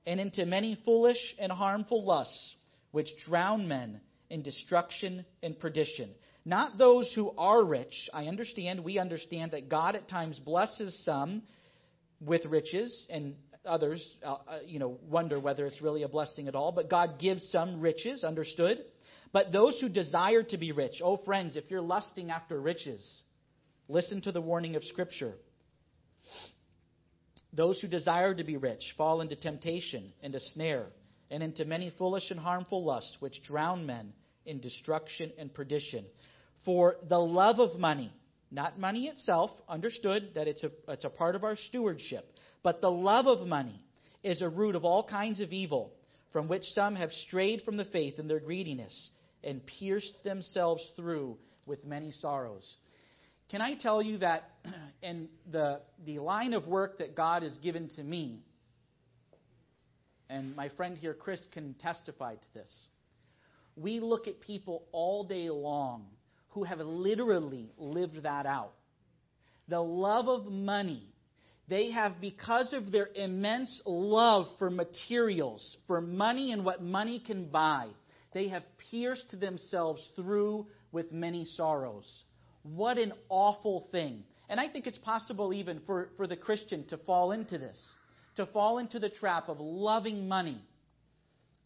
[0.06, 2.56] and into many foolish and harmful lusts,
[2.92, 6.10] which drown men in destruction and perdition.
[6.44, 8.08] Not those who are rich.
[8.12, 11.42] I understand, we understand that God at times blesses some
[12.20, 16.54] with riches, and others, uh, uh, you know, wonder whether it's really a blessing at
[16.54, 16.72] all.
[16.72, 18.78] But God gives some riches, understood.
[19.32, 23.22] But those who desire to be rich, oh friends, if you're lusting after riches,
[23.88, 25.34] listen to the warning of Scripture.
[27.52, 30.86] Those who desire to be rich fall into temptation and a snare,
[31.30, 34.12] and into many foolish and harmful lusts, which drown men
[34.46, 36.04] in destruction and perdition.
[36.64, 38.12] For the love of money,
[38.50, 42.24] not money itself, understood that it's a, it's a part of our stewardship,
[42.62, 43.82] but the love of money
[44.22, 45.92] is a root of all kinds of evil,
[46.32, 49.10] from which some have strayed from the faith in their greediness
[49.44, 52.76] and pierced themselves through with many sorrows.
[53.50, 54.50] Can I tell you that
[55.02, 58.40] in the, the line of work that God has given to me,
[60.28, 62.86] and my friend here, Chris, can testify to this,
[63.76, 66.06] we look at people all day long
[66.50, 68.72] who have literally lived that out.
[69.68, 71.14] The love of money
[71.68, 77.44] they have, because of their immense love for materials, for money and what money can
[77.44, 77.88] buy,
[78.32, 82.24] they have pierced themselves through with many sorrows.
[82.62, 84.24] What an awful thing.
[84.48, 87.78] And I think it's possible even for, for the Christian to fall into this,
[88.36, 90.60] to fall into the trap of loving money,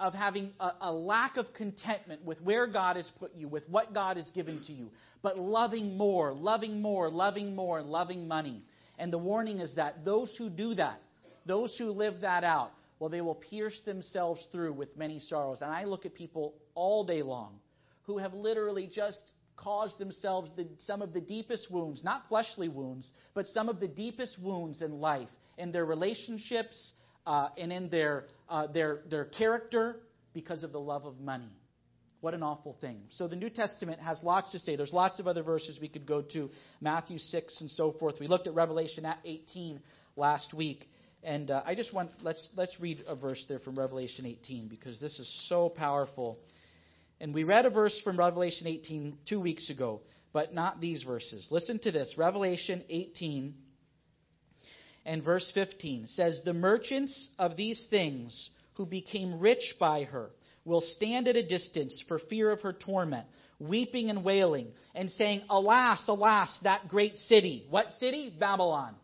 [0.01, 3.95] of having a, a, lack of contentment with where God has put you, with what
[3.95, 4.91] God has given to you,
[5.23, 8.63] but loving more, loving more, loving more, loving money.
[8.99, 11.01] And the warning is that those who do that,
[11.47, 12.73] those who live that out,
[13.03, 15.61] well, they will pierce themselves through with many sorrows.
[15.61, 17.59] And I look at people all day long
[18.05, 19.19] who have literally just
[19.57, 23.89] caused themselves the, some of the deepest wounds, not fleshly wounds, but some of the
[23.89, 25.27] deepest wounds in life,
[25.59, 26.93] in their relationships,
[27.27, 29.97] uh, and in their, uh, their, their character
[30.33, 31.51] because of the love of money.
[32.21, 33.01] What an awful thing.
[33.11, 34.77] So the New Testament has lots to say.
[34.77, 38.21] There's lots of other verses we could go to, Matthew 6 and so forth.
[38.21, 39.81] We looked at Revelation 18
[40.15, 40.89] last week.
[41.25, 44.99] And uh, I just want let's let's read a verse there from Revelation 18 because
[45.01, 46.39] this is so powerful.
[47.21, 50.01] And we read a verse from Revelation 18 two weeks ago,
[50.33, 51.47] but not these verses.
[51.51, 52.15] Listen to this.
[52.19, 53.55] Revelation 18
[55.05, 60.31] and verse 15 says, "The merchants of these things who became rich by her
[60.65, 63.27] will stand at a distance for fear of her torment,
[63.61, 67.67] weeping and wailing, and saying, Alas, alas, that great city.
[67.69, 68.35] What city?
[68.37, 68.97] Babylon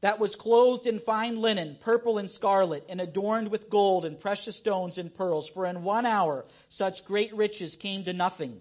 [0.00, 4.56] that was clothed in fine linen, purple and scarlet, and adorned with gold and precious
[4.58, 8.60] stones and pearls, for in one hour such great riches came to nothing.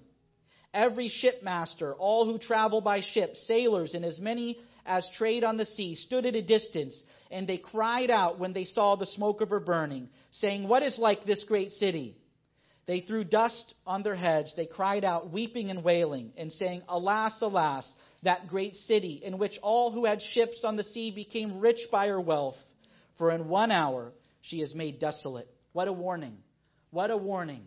[0.74, 5.66] Every shipmaster, all who travel by ship, sailors, and as many as trade on the
[5.66, 9.50] sea, stood at a distance, and they cried out when they saw the smoke of
[9.50, 12.16] her burning, saying, What is like this great city?
[12.88, 14.56] They threw dust on their heads.
[14.56, 17.88] They cried out, weeping and wailing, and saying, Alas, alas,
[18.28, 22.08] that great city, in which all who had ships on the sea became rich by
[22.08, 22.58] her wealth.
[23.18, 24.12] For in one hour
[24.42, 25.48] she is made desolate.
[25.72, 26.38] What a warning!
[26.92, 27.64] What a warning.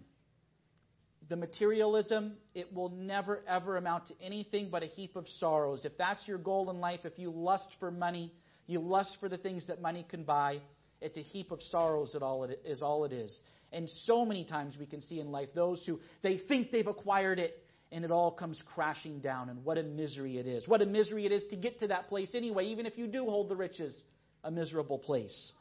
[1.31, 5.87] The materialism, it will never, ever amount to anything but a heap of sorrows.
[5.87, 8.31] If that's your goal in life, if you lust for money,
[8.67, 10.61] you lust for the things that money can buy,
[11.01, 13.35] it's a heap of sorrows that all it is all it is.
[13.73, 17.39] And so many times we can see in life those who they think they've acquired
[17.39, 19.49] it and it all comes crashing down.
[19.49, 20.67] And what a misery it is.
[20.69, 23.25] What a misery it is to get to that place anyway, even if you do
[23.25, 24.01] hold the riches,
[24.45, 25.53] a miserable place.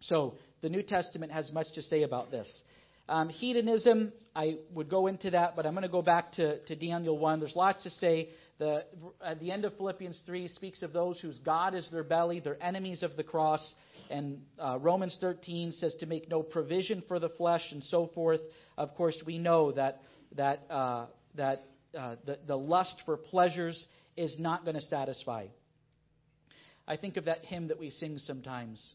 [0.00, 2.62] So, the New Testament has much to say about this.
[3.08, 6.76] Um, hedonism, I would go into that, but I'm going to go back to, to
[6.76, 7.40] Daniel 1.
[7.40, 8.28] There's lots to say.
[8.58, 8.84] The,
[9.24, 12.62] at the end of Philippians 3 speaks of those whose God is their belly, they're
[12.62, 13.74] enemies of the cross.
[14.10, 18.40] And uh, Romans 13 says to make no provision for the flesh and so forth.
[18.76, 20.02] Of course, we know that
[20.36, 21.64] that, uh, that
[21.98, 25.46] uh, the, the lust for pleasures is not going to satisfy.
[26.86, 28.94] I think of that hymn that we sing sometimes.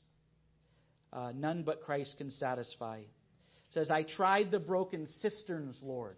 [1.14, 2.98] Uh, None but Christ can satisfy.
[3.00, 6.18] It says, I tried the broken cisterns, Lord,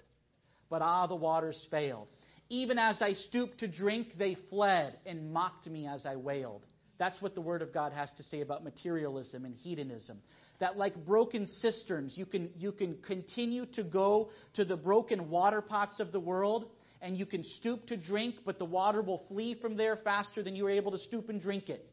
[0.69, 2.07] but ah, the waters failed.
[2.49, 6.65] Even as I stooped to drink, they fled and mocked me as I wailed.
[6.97, 10.19] That's what the Word of God has to say about materialism and hedonism.
[10.59, 15.61] That, like broken cisterns, you can, you can continue to go to the broken water
[15.61, 16.69] pots of the world
[17.01, 20.55] and you can stoop to drink, but the water will flee from there faster than
[20.55, 21.87] you are able to stoop and drink it.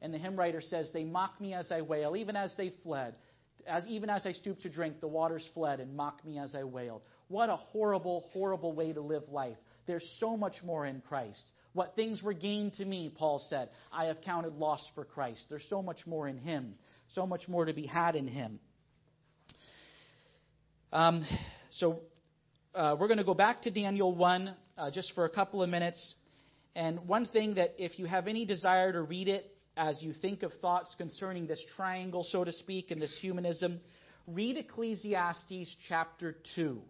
[0.00, 3.14] And the hymn writer says, They mock me as I wail, even as they fled.
[3.66, 6.62] As, even as I stooped to drink, the waters fled and mocked me as I
[6.62, 7.02] wailed.
[7.28, 9.56] What a horrible, horrible way to live life.
[9.86, 11.42] There's so much more in Christ.
[11.72, 15.46] What things were gained to me, Paul said, I have counted loss for Christ.
[15.48, 16.74] There's so much more in Him,
[17.14, 18.58] so much more to be had in Him.
[20.92, 21.26] Um,
[21.70, 22.00] so
[22.74, 25.68] uh, we're going to go back to Daniel 1 uh, just for a couple of
[25.68, 26.14] minutes.
[26.74, 30.42] And one thing that, if you have any desire to read it as you think
[30.42, 33.80] of thoughts concerning this triangle, so to speak, and this humanism,
[34.26, 36.80] read Ecclesiastes chapter 2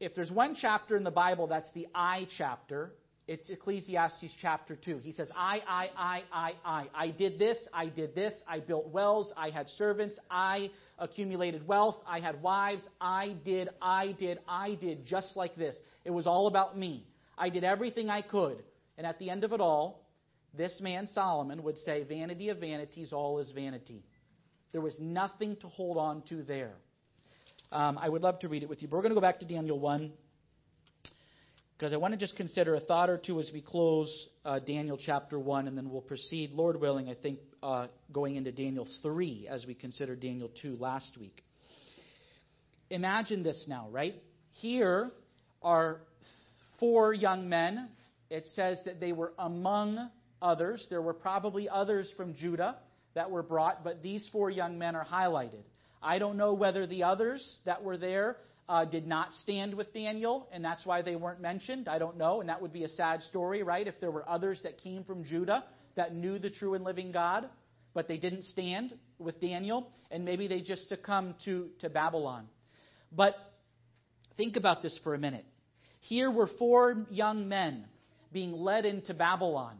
[0.00, 2.92] if there's one chapter in the Bible that's the I chapter,
[3.28, 4.98] it's Ecclesiastes chapter 2.
[4.98, 6.86] He says, I, I, I, I, I.
[6.94, 11.96] I did this, I did this, I built wells, I had servants, I accumulated wealth,
[12.06, 15.76] I had wives, I did, I did, I did, just like this.
[16.04, 17.04] It was all about me.
[17.36, 18.62] I did everything I could.
[18.96, 20.06] And at the end of it all,
[20.56, 24.04] this man, Solomon, would say, Vanity of vanities, all is vanity.
[24.70, 26.74] There was nothing to hold on to there.
[27.72, 28.88] Um, I would love to read it with you.
[28.88, 30.12] But we're going to go back to Daniel 1
[31.76, 34.98] because I want to just consider a thought or two as we close uh, Daniel
[34.98, 39.46] chapter 1, and then we'll proceed, Lord willing, I think, uh, going into Daniel 3
[39.50, 41.42] as we considered Daniel 2 last week.
[42.88, 44.14] Imagine this now, right?
[44.60, 45.10] Here
[45.62, 46.00] are
[46.80, 47.90] four young men.
[48.30, 50.10] It says that they were among
[50.40, 50.86] others.
[50.88, 52.76] There were probably others from Judah
[53.14, 55.64] that were brought, but these four young men are highlighted.
[56.02, 58.36] I don't know whether the others that were there
[58.68, 61.88] uh, did not stand with Daniel, and that's why they weren't mentioned.
[61.88, 63.86] I don't know, and that would be a sad story, right?
[63.86, 67.48] If there were others that came from Judah that knew the true and living God,
[67.94, 72.46] but they didn't stand with Daniel, and maybe they just succumbed to, to Babylon.
[73.12, 73.34] But
[74.36, 75.46] think about this for a minute.
[76.00, 77.86] Here were four young men
[78.32, 79.78] being led into Babylon,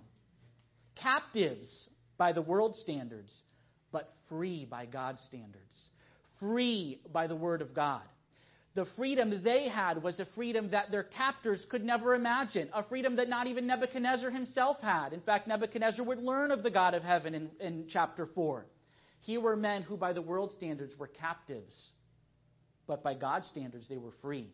[1.00, 3.32] captives by the world standards,
[3.92, 5.88] but free by God's standards
[6.38, 8.02] free by the word of God.
[8.76, 13.16] The freedom they had was a freedom that their captors could never imagine, a freedom
[13.16, 15.14] that not even Nebuchadnezzar himself had.
[15.14, 18.66] In fact, Nebuchadnezzar would learn of the God of heaven in, in chapter 4.
[19.20, 21.90] Here were men who, by the world standards, were captives,
[22.86, 24.52] but by God's standards, they were free.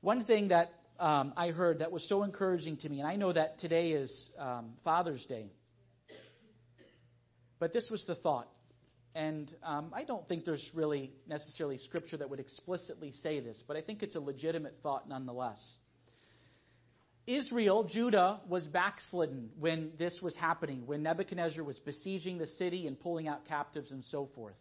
[0.00, 3.30] One thing that um, I heard that was so encouraging to me, and I know
[3.30, 5.52] that today is um, Father's Day,
[7.58, 8.48] but this was the thought.
[9.14, 13.76] And um, I don't think there's really necessarily scripture that would explicitly say this, but
[13.76, 15.60] I think it's a legitimate thought nonetheless.
[17.26, 22.98] Israel, Judah, was backslidden when this was happening, when Nebuchadnezzar was besieging the city and
[22.98, 24.56] pulling out captives and so forth.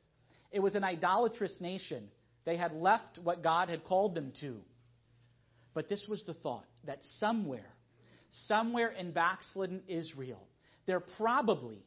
[0.52, 2.10] It was an idolatrous nation.
[2.46, 4.58] They had left what God had called them to.
[5.74, 7.72] But this was the thought that somewhere,
[8.48, 10.46] somewhere in backslidden Israel,
[10.86, 11.80] there probably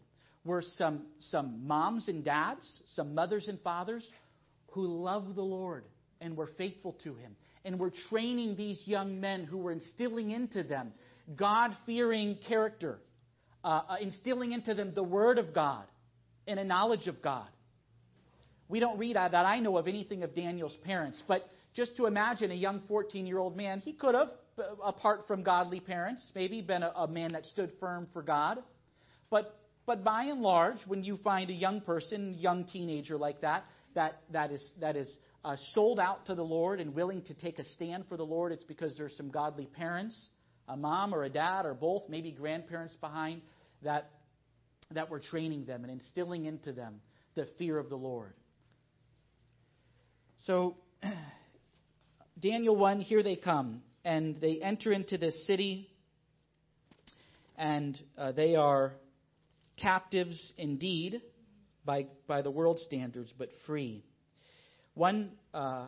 [0.44, 4.06] were some, some moms and dads, some mothers and fathers
[4.72, 5.84] who loved the Lord
[6.20, 10.62] and were faithful to Him and were training these young men who were instilling into
[10.62, 10.92] them
[11.34, 12.98] God fearing character,
[13.64, 15.84] uh, uh, instilling into them the Word of God
[16.46, 17.48] and a knowledge of God.
[18.68, 22.50] We don't read that I know of anything of Daniel's parents, but just to imagine
[22.50, 24.28] a young 14 year old man, he could have,
[24.84, 28.62] apart from godly parents, maybe been a, a man that stood firm for God.
[29.30, 33.64] But but by and large, when you find a young person, young teenager like that,
[33.94, 37.58] that, that is, that is uh, sold out to the Lord and willing to take
[37.58, 40.30] a stand for the Lord, it's because there's some godly parents,
[40.68, 43.42] a mom or a dad or both, maybe grandparents behind,
[43.82, 44.10] that,
[44.92, 47.00] that were training them and instilling into them
[47.34, 48.32] the fear of the Lord.
[50.46, 50.76] So,
[52.38, 55.88] Daniel 1, here they come, and they enter into this city,
[57.56, 58.94] and uh, they are
[59.76, 61.20] captives indeed
[61.84, 64.04] by, by the world standards, but free.
[64.94, 65.86] One uh,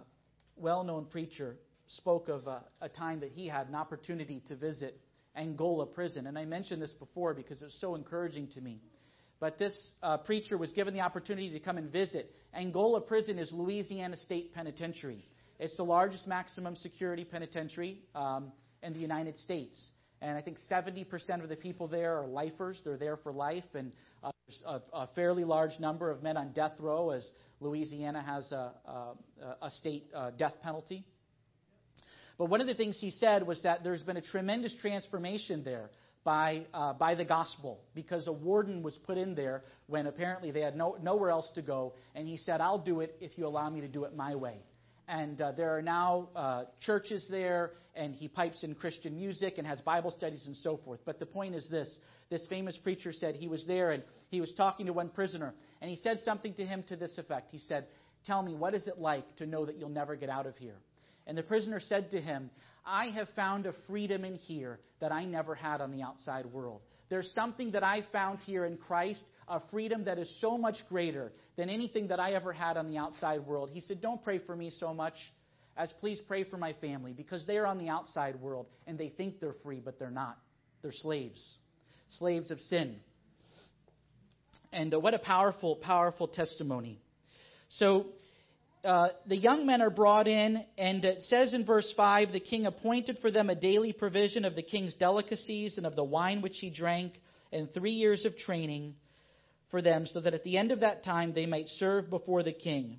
[0.56, 1.56] well known preacher
[1.88, 5.00] spoke of a, a, time that he had an opportunity to visit
[5.36, 6.26] Angola prison.
[6.26, 8.80] And I mentioned this before because it's so encouraging to me.
[9.38, 12.32] But this uh, preacher was given the opportunity to come and visit.
[12.54, 15.28] Angola prison is Louisiana State Penitentiary.
[15.58, 18.50] It's the largest maximum security penitentiary um,
[18.82, 19.90] in the United States.
[20.22, 22.80] And I think 70% of the people there are lifers.
[22.84, 23.64] They're there for life.
[23.74, 23.92] And
[24.24, 24.30] uh,
[24.64, 27.28] a, a, fairly large number of men on death row, as
[27.60, 29.14] Louisiana has a, a,
[29.62, 31.04] a state uh, death penalty.
[32.38, 35.90] But one of the things he said was that there's been a tremendous transformation there
[36.24, 40.60] by, uh, by the gospel because a warden was put in there when apparently they
[40.60, 41.94] had no, nowhere else to go.
[42.14, 44.56] And he said, I'll do it if you allow me to do it my way.
[45.08, 49.66] And uh, there are now uh, churches there, and he pipes in Christian music and
[49.66, 51.00] has Bible studies and so forth.
[51.04, 51.96] But the point is this
[52.28, 55.88] this famous preacher said he was there and he was talking to one prisoner, and
[55.88, 57.52] he said something to him to this effect.
[57.52, 57.86] He said,
[58.24, 60.76] Tell me, what is it like to know that you'll never get out of here?
[61.28, 62.50] And the prisoner said to him,
[62.84, 66.80] I have found a freedom in here that I never had on the outside world.
[67.08, 71.32] There's something that I found here in Christ, a freedom that is so much greater
[71.56, 73.70] than anything that I ever had on the outside world.
[73.72, 75.14] He said, Don't pray for me so much
[75.76, 79.08] as please pray for my family because they are on the outside world and they
[79.10, 80.38] think they're free, but they're not.
[80.82, 81.56] They're slaves,
[82.18, 82.96] slaves of sin.
[84.72, 87.00] And uh, what a powerful, powerful testimony.
[87.68, 88.06] So,
[88.84, 92.66] uh, the young men are brought in, and it says in verse 5 the king
[92.66, 96.58] appointed for them a daily provision of the king's delicacies and of the wine which
[96.58, 97.14] he drank,
[97.52, 98.94] and three years of training
[99.70, 102.52] for them, so that at the end of that time they might serve before the
[102.52, 102.98] king.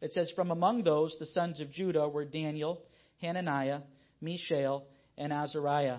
[0.00, 2.82] It says, From among those, the sons of Judah were Daniel,
[3.20, 3.80] Hananiah,
[4.20, 4.84] Mishael,
[5.18, 5.98] and Azariah.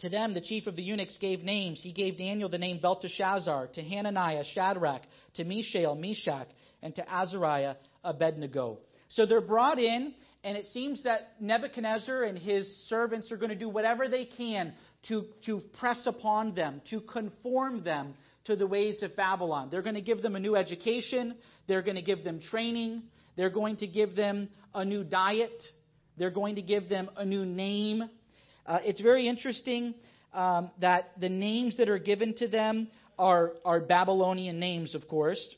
[0.00, 1.80] To them, the chief of the eunuchs gave names.
[1.82, 5.02] He gave Daniel the name Belteshazzar, to Hananiah, Shadrach,
[5.34, 6.48] to Mishael, Meshach,
[6.82, 7.76] and to Azariah,
[8.06, 8.78] Abednego.
[9.08, 13.56] So they're brought in, and it seems that Nebuchadnezzar and his servants are going to
[13.56, 14.72] do whatever they can
[15.08, 19.68] to, to press upon them, to conform them to the ways of Babylon.
[19.70, 21.36] They're going to give them a new education,
[21.66, 23.02] they're going to give them training,
[23.36, 25.62] they're going to give them a new diet,
[26.16, 28.02] they're going to give them a new name.
[28.64, 29.94] Uh, it's very interesting
[30.32, 32.88] um, that the names that are given to them
[33.18, 35.54] are, are Babylonian names, of course.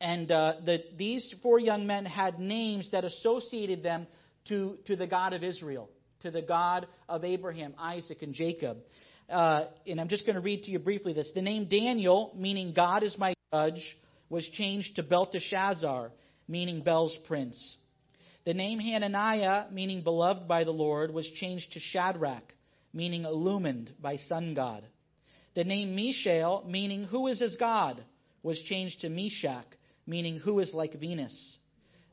[0.00, 4.06] And uh, the, these four young men had names that associated them
[4.48, 5.90] to, to the God of Israel,
[6.20, 8.78] to the God of Abraham, Isaac, and Jacob.
[9.28, 11.30] Uh, and I'm just going to read to you briefly this.
[11.34, 13.96] The name Daniel, meaning God is my judge,
[14.28, 16.10] was changed to Belteshazzar,
[16.48, 17.76] meaning Bel's prince.
[18.44, 22.54] The name Hananiah, meaning beloved by the Lord, was changed to Shadrach,
[22.92, 24.82] meaning illumined by sun God.
[25.54, 28.02] The name Mishael, meaning who is as God,
[28.42, 29.66] was changed to Meshach,
[30.10, 31.58] meaning who is like Venus.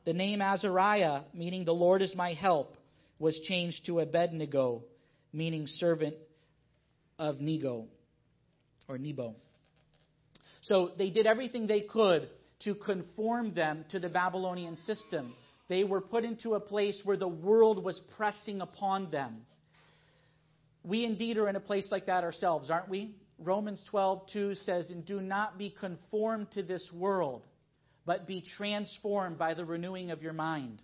[0.04, 2.76] The name Azariah, meaning the Lord is my help,
[3.18, 4.84] was changed to Abednego,
[5.32, 6.14] meaning servant
[7.18, 7.86] of Nego
[8.88, 9.34] or Nebo.
[10.62, 12.28] So they did everything they could
[12.60, 15.34] to conform them to the Babylonian system.
[15.68, 19.42] They were put into a place where the world was pressing upon them.
[20.84, 23.16] We indeed are in a place like that ourselves, aren't we?
[23.38, 27.42] Romans 12:2 says, "And do not be conformed to this world,
[28.08, 30.80] but be transformed by the renewing of your mind.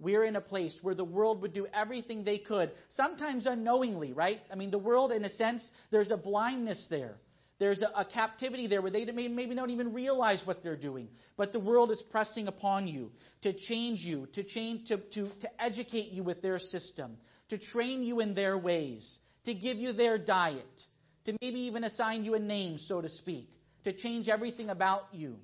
[0.00, 4.40] We're in a place where the world would do everything they could, sometimes unknowingly, right?
[4.50, 7.14] I mean, the world, in a sense, there's a blindness there.
[7.60, 11.06] There's a, a captivity there where they may, maybe don't even realize what they're doing.
[11.36, 15.62] But the world is pressing upon you to change you, to, change, to, to, to
[15.62, 17.18] educate you with their system,
[17.50, 20.82] to train you in their ways, to give you their diet,
[21.26, 23.48] to maybe even assign you a name, so to speak,
[23.84, 25.36] to change everything about you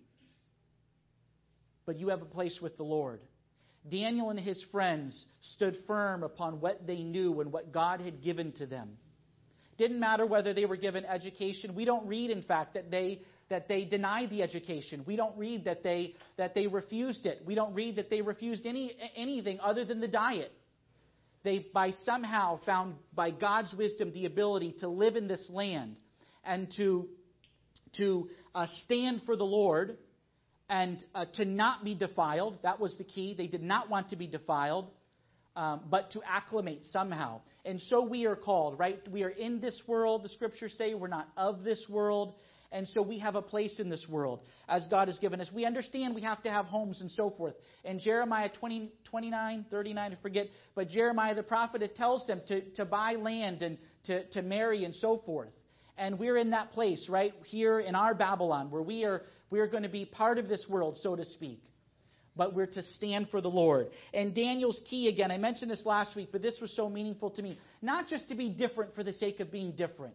[1.91, 3.18] but you have a place with the Lord.
[3.91, 8.53] Daniel and his friends stood firm upon what they knew and what God had given
[8.59, 8.91] to them.
[9.76, 11.74] Didn't matter whether they were given education.
[11.74, 15.03] We don't read, in fact, that they that they denied the education.
[15.05, 17.43] We don't read that they that they refused it.
[17.45, 20.53] We don't read that they refused any anything other than the diet.
[21.43, 25.97] They by somehow found by God's wisdom the ability to live in this land
[26.45, 27.09] and to
[27.97, 29.99] to uh, stand for the Lord
[30.70, 32.58] and uh, to not be defiled.
[32.62, 33.34] That was the key.
[33.36, 34.88] They did not want to be defiled,
[35.56, 37.40] um, but to acclimate somehow.
[37.64, 39.00] And so we are called, right?
[39.10, 40.94] We are in this world, the scriptures say.
[40.94, 42.34] We're not of this world.
[42.72, 45.50] And so we have a place in this world as God has given us.
[45.52, 47.54] We understand we have to have homes and so forth.
[47.84, 50.46] And Jeremiah 20, 29, 39, I forget,
[50.76, 54.84] but Jeremiah the prophet, it tells them to, to buy land and to, to marry
[54.84, 55.50] and so forth.
[55.98, 59.66] And we're in that place, right, here in our Babylon, where we are we are
[59.66, 61.62] going to be part of this world, so to speak.
[62.36, 63.88] But we're to stand for the Lord.
[64.14, 67.42] And Daniel's key, again, I mentioned this last week, but this was so meaningful to
[67.42, 67.59] me.
[67.82, 70.14] Not just to be different for the sake of being different.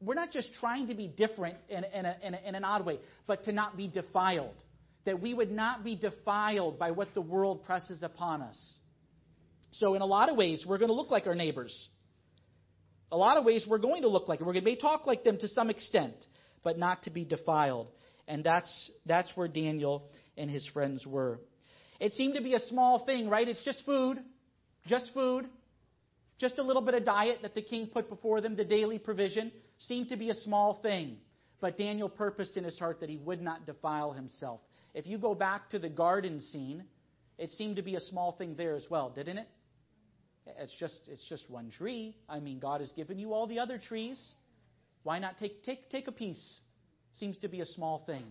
[0.00, 2.84] We're not just trying to be different in, in, a, in, a, in an odd
[2.84, 4.54] way, but to not be defiled.
[5.06, 8.74] That we would not be defiled by what the world presses upon us.
[9.72, 11.88] So, in a lot of ways, we're going to look like our neighbors.
[13.10, 14.44] a lot of ways we're going to look like it.
[14.44, 16.14] Going to talk like them to some extent,
[16.62, 17.90] but not to be defiled.
[18.26, 21.40] And that's, that's where Daniel and his friends were.
[22.00, 23.46] It seemed to be a small thing, right?
[23.46, 24.18] It's just food.
[24.86, 25.46] Just food.
[26.38, 29.52] Just a little bit of diet that the king put before them, the daily provision,
[29.78, 31.18] seemed to be a small thing.
[31.60, 34.60] But Daniel purposed in his heart that he would not defile himself.
[34.92, 36.84] If you go back to the garden scene,
[37.38, 39.48] it seemed to be a small thing there as well, didn't it?
[40.58, 42.16] It's just, it's just one tree.
[42.28, 44.34] I mean, God has given you all the other trees.
[45.02, 46.60] Why not take, take, take a piece?
[47.14, 48.24] Seems to be a small thing.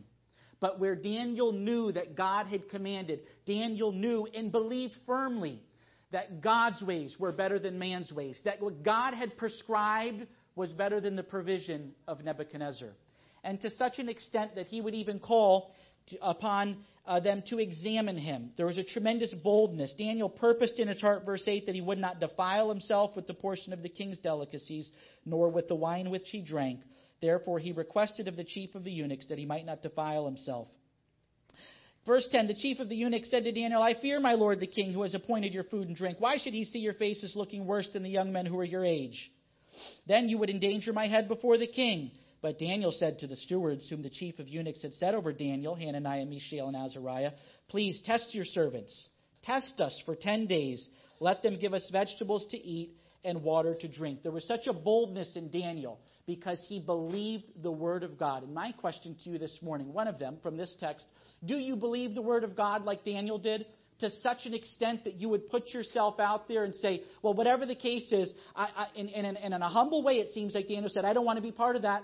[0.60, 5.62] But where Daniel knew that God had commanded, Daniel knew and believed firmly
[6.12, 10.26] that God's ways were better than man's ways, that what God had prescribed
[10.56, 12.92] was better than the provision of Nebuchadnezzar.
[13.44, 15.72] And to such an extent that he would even call
[16.08, 18.52] to, upon uh, them to examine him.
[18.56, 19.94] There was a tremendous boldness.
[19.98, 23.34] Daniel purposed in his heart, verse 8, that he would not defile himself with the
[23.34, 24.90] portion of the king's delicacies,
[25.26, 26.80] nor with the wine which he drank.
[27.24, 30.68] Therefore, he requested of the chief of the eunuchs that he might not defile himself.
[32.06, 34.68] Verse 10 The chief of the eunuchs said to Daniel, I fear my lord the
[34.68, 36.18] king, who has appointed your food and drink.
[36.20, 38.84] Why should he see your faces looking worse than the young men who are your
[38.84, 39.32] age?
[40.06, 42.12] Then you would endanger my head before the king.
[42.42, 45.76] But Daniel said to the stewards, whom the chief of eunuchs had set over Daniel,
[45.76, 47.32] Hananiah, Mishael, and Azariah,
[47.70, 49.08] Please test your servants.
[49.44, 50.86] Test us for ten days.
[51.22, 54.24] Let them give us vegetables to eat and water to drink.
[54.24, 58.44] There was such a boldness in Daniel because he believed the Word of God.
[58.44, 61.08] And my question to you this morning, one of them from this text,
[61.46, 63.66] do you believe the Word of God like Daniel did?
[64.00, 67.66] To such an extent that you would put yourself out there and say, well, whatever
[67.66, 70.90] the case is, I, I, in, in, in a humble way, it seems like Daniel
[70.90, 72.04] said, I don't want to be part of that.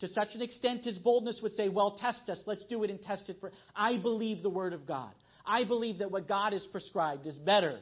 [0.00, 2.42] To such an extent, his boldness would say, Well, test us.
[2.44, 3.50] Let's do it and test it for.
[3.74, 5.12] I believe the word of God.
[5.46, 7.78] I believe that what God has prescribed is better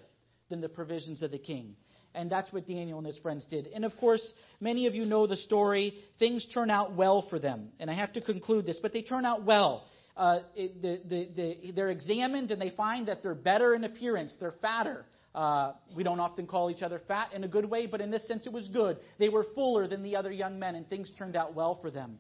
[0.49, 1.77] than the provisions of the king.
[2.15, 3.67] And that's what Daniel and his friends did.
[3.75, 5.95] And of course, many of you know the story.
[6.19, 7.71] Things turn out well for them.
[7.81, 9.85] And I have to conclude this, but they turn out well.
[10.17, 14.37] Uh, it, the, the, the, they're examined and they find that they're better in appearance,
[14.39, 18.01] they're fatter, uh, we don't often call each other fat in a good way, but
[18.01, 18.99] in this sense it was good.
[19.19, 22.19] They were fuller than the other young men, and things turned out well for them.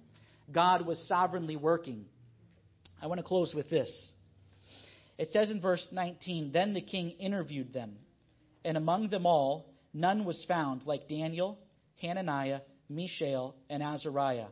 [0.51, 2.07] God was sovereignly working.
[3.01, 4.11] I want to close with this.
[5.17, 7.97] It says in verse 19 Then the king interviewed them,
[8.65, 11.59] and among them all, none was found like Daniel,
[12.01, 14.47] Hananiah, Mishael, and Azariah.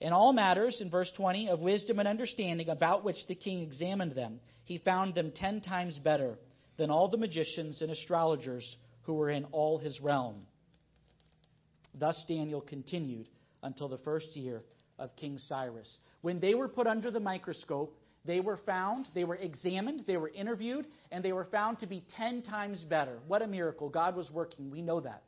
[0.00, 4.12] In all matters, in verse 20, of wisdom and understanding about which the king examined
[4.12, 6.38] them, he found them ten times better
[6.76, 10.46] than all the magicians and astrologers who were in all his realm.
[11.94, 13.28] Thus Daniel continued
[13.62, 14.62] until the first year
[14.98, 15.98] of King Cyrus.
[16.20, 20.28] When they were put under the microscope, they were found, they were examined, they were
[20.28, 23.18] interviewed, and they were found to be ten times better.
[23.26, 23.88] What a miracle.
[23.88, 24.70] God was working.
[24.70, 25.22] We know that.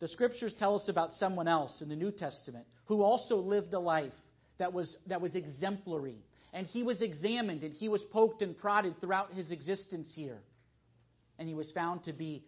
[0.00, 3.78] The scriptures tell us about someone else in the New Testament who also lived a
[3.78, 4.12] life
[4.58, 6.18] that was, that was exemplary,
[6.52, 10.38] and he was examined and he was poked and prodded throughout his existence here.
[11.38, 12.44] And he was found to be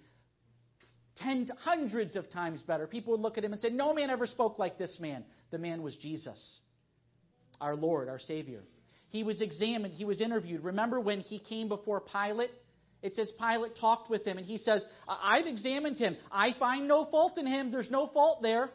[1.16, 2.86] ten, hundreds of times better.
[2.86, 5.24] People would look at him and say, No man ever spoke like this man.
[5.50, 6.61] The man was Jesus,
[7.61, 8.62] our Lord, our Savior.
[9.09, 10.64] He was examined, he was interviewed.
[10.64, 12.50] Remember when he came before Pilate?
[13.02, 16.16] It says Pilate talked with him and he says, I've examined him.
[16.32, 17.70] I find no fault in him.
[17.70, 18.70] There's no fault there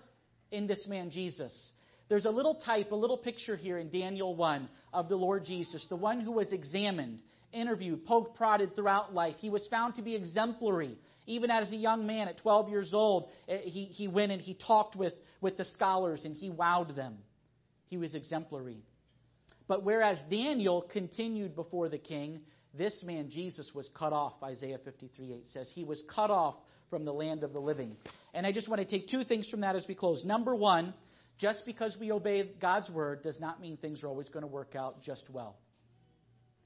[0.51, 1.71] in this man, Jesus.
[2.07, 5.85] There's a little type, a little picture here in Daniel 1 of the Lord Jesus,
[5.89, 7.21] the one who was examined,
[7.53, 9.35] interviewed, poked, prodded throughout life.
[9.39, 10.97] He was found to be exemplary.
[11.25, 14.55] Even as a young man at 12 years old, eh, he, he went and he
[14.55, 17.17] talked with, with the scholars and he wowed them.
[17.91, 18.77] He was exemplary.
[19.67, 22.39] But whereas Daniel continued before the king,
[22.73, 25.71] this man, Jesus, was cut off, Isaiah 53 8 says.
[25.75, 26.55] He was cut off
[26.89, 27.97] from the land of the living.
[28.33, 30.23] And I just want to take two things from that as we close.
[30.23, 30.93] Number one,
[31.37, 34.73] just because we obey God's word does not mean things are always going to work
[34.73, 35.57] out just well.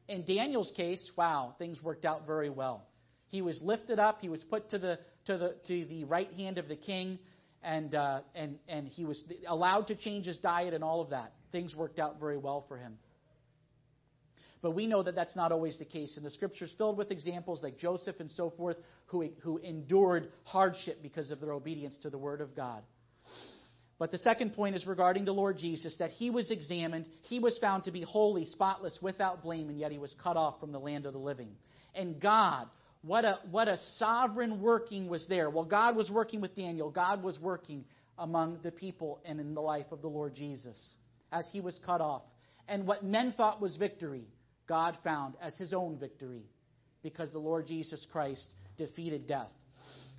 [0.07, 2.85] In Daniel's case, wow, things worked out very well.
[3.29, 6.59] He was lifted up, he was put to the, to the, to the right hand
[6.59, 7.17] of the king,
[7.65, 11.33] and, uh, and, and he was allowed to change his diet and all of that.
[11.51, 12.97] Things worked out very well for him.
[14.61, 16.15] But we know that that's not always the case.
[16.15, 20.99] And the scripture's filled with examples like Joseph and so forth who, who endured hardship
[21.01, 22.83] because of their obedience to the word of God.
[23.97, 27.57] But the second point is regarding the Lord Jesus that he was examined, he was
[27.59, 30.79] found to be holy, spotless, without blame, and yet he was cut off from the
[30.79, 31.51] land of the living.
[31.93, 32.67] And God,
[33.05, 35.49] what a, what a sovereign working was there.
[35.49, 37.85] Well, God was working with Daniel, God was working
[38.17, 40.77] among the people and in the life of the Lord Jesus
[41.31, 42.23] as he was cut off.
[42.67, 44.25] And what men thought was victory,
[44.67, 46.43] God found as his own victory
[47.03, 48.47] because the Lord Jesus Christ
[48.77, 49.51] defeated death.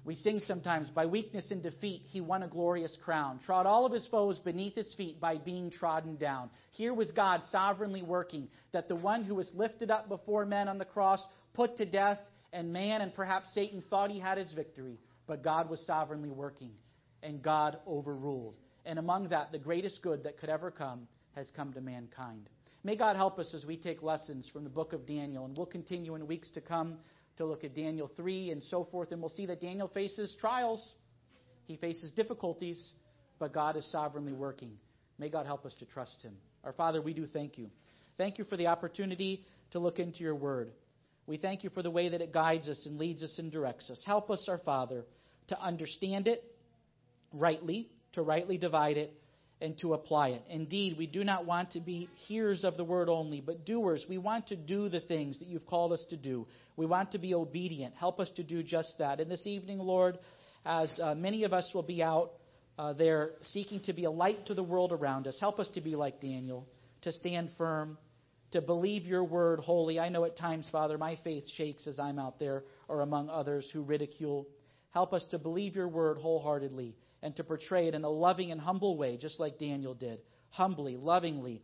[0.05, 3.93] We sing sometimes, by weakness and defeat, he won a glorious crown, trod all of
[3.93, 6.49] his foes beneath his feet by being trodden down.
[6.71, 10.79] Here was God sovereignly working, that the one who was lifted up before men on
[10.79, 12.21] the cross, put to death,
[12.57, 16.71] and man and perhaps Satan thought he had his victory, but God was sovereignly working,
[17.23, 18.57] and God overruled.
[18.87, 22.49] And among that, the greatest good that could ever come has come to mankind.
[22.83, 25.67] May God help us as we take lessons from the book of Daniel, and we'll
[25.67, 26.97] continue in weeks to come
[27.37, 30.95] to look at Daniel 3 and so forth, and we'll see that Daniel faces trials.
[31.67, 32.95] He faces difficulties,
[33.39, 34.73] but God is sovereignly working.
[35.19, 36.33] May God help us to trust Him.
[36.65, 37.69] Our Father, we do thank you.
[38.17, 40.73] Thank you for the opportunity to look into your word.
[41.27, 43.91] We thank you for the way that it guides us and leads us and directs
[43.91, 44.03] us.
[44.07, 45.05] Help us, our Father,
[45.49, 46.45] to understand it
[47.33, 49.13] rightly, to rightly divide it,
[49.61, 50.43] and to apply it.
[50.51, 54.05] Indeed, we do not want to be hearers of the word only, but doers.
[54.09, 56.47] We want to do the things that you've called us to do.
[56.77, 57.95] We want to be obedient.
[57.95, 59.19] Help us to do just that.
[59.19, 60.19] And this evening, Lord,
[60.65, 62.33] as uh, many of us will be out
[62.79, 65.81] uh, there seeking to be a light to the world around us, help us to
[65.81, 66.67] be like Daniel,
[67.03, 67.97] to stand firm,
[68.57, 70.01] to believe your word wholly.
[70.01, 73.69] I know at times, Father, my faith shakes as I'm out there or among others
[73.71, 74.49] who ridicule.
[74.93, 78.61] Help us to believe your word wholeheartedly and to portray it in a loving and
[78.61, 80.21] humble way, just like Daniel did.
[80.49, 81.63] Humbly, lovingly,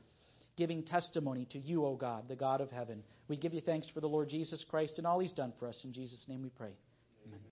[0.59, 3.03] giving testimony to you, O God, the God of heaven.
[3.27, 5.81] We give you thanks for the Lord Jesus Christ and all he's done for us.
[5.85, 6.73] In Jesus' name we pray.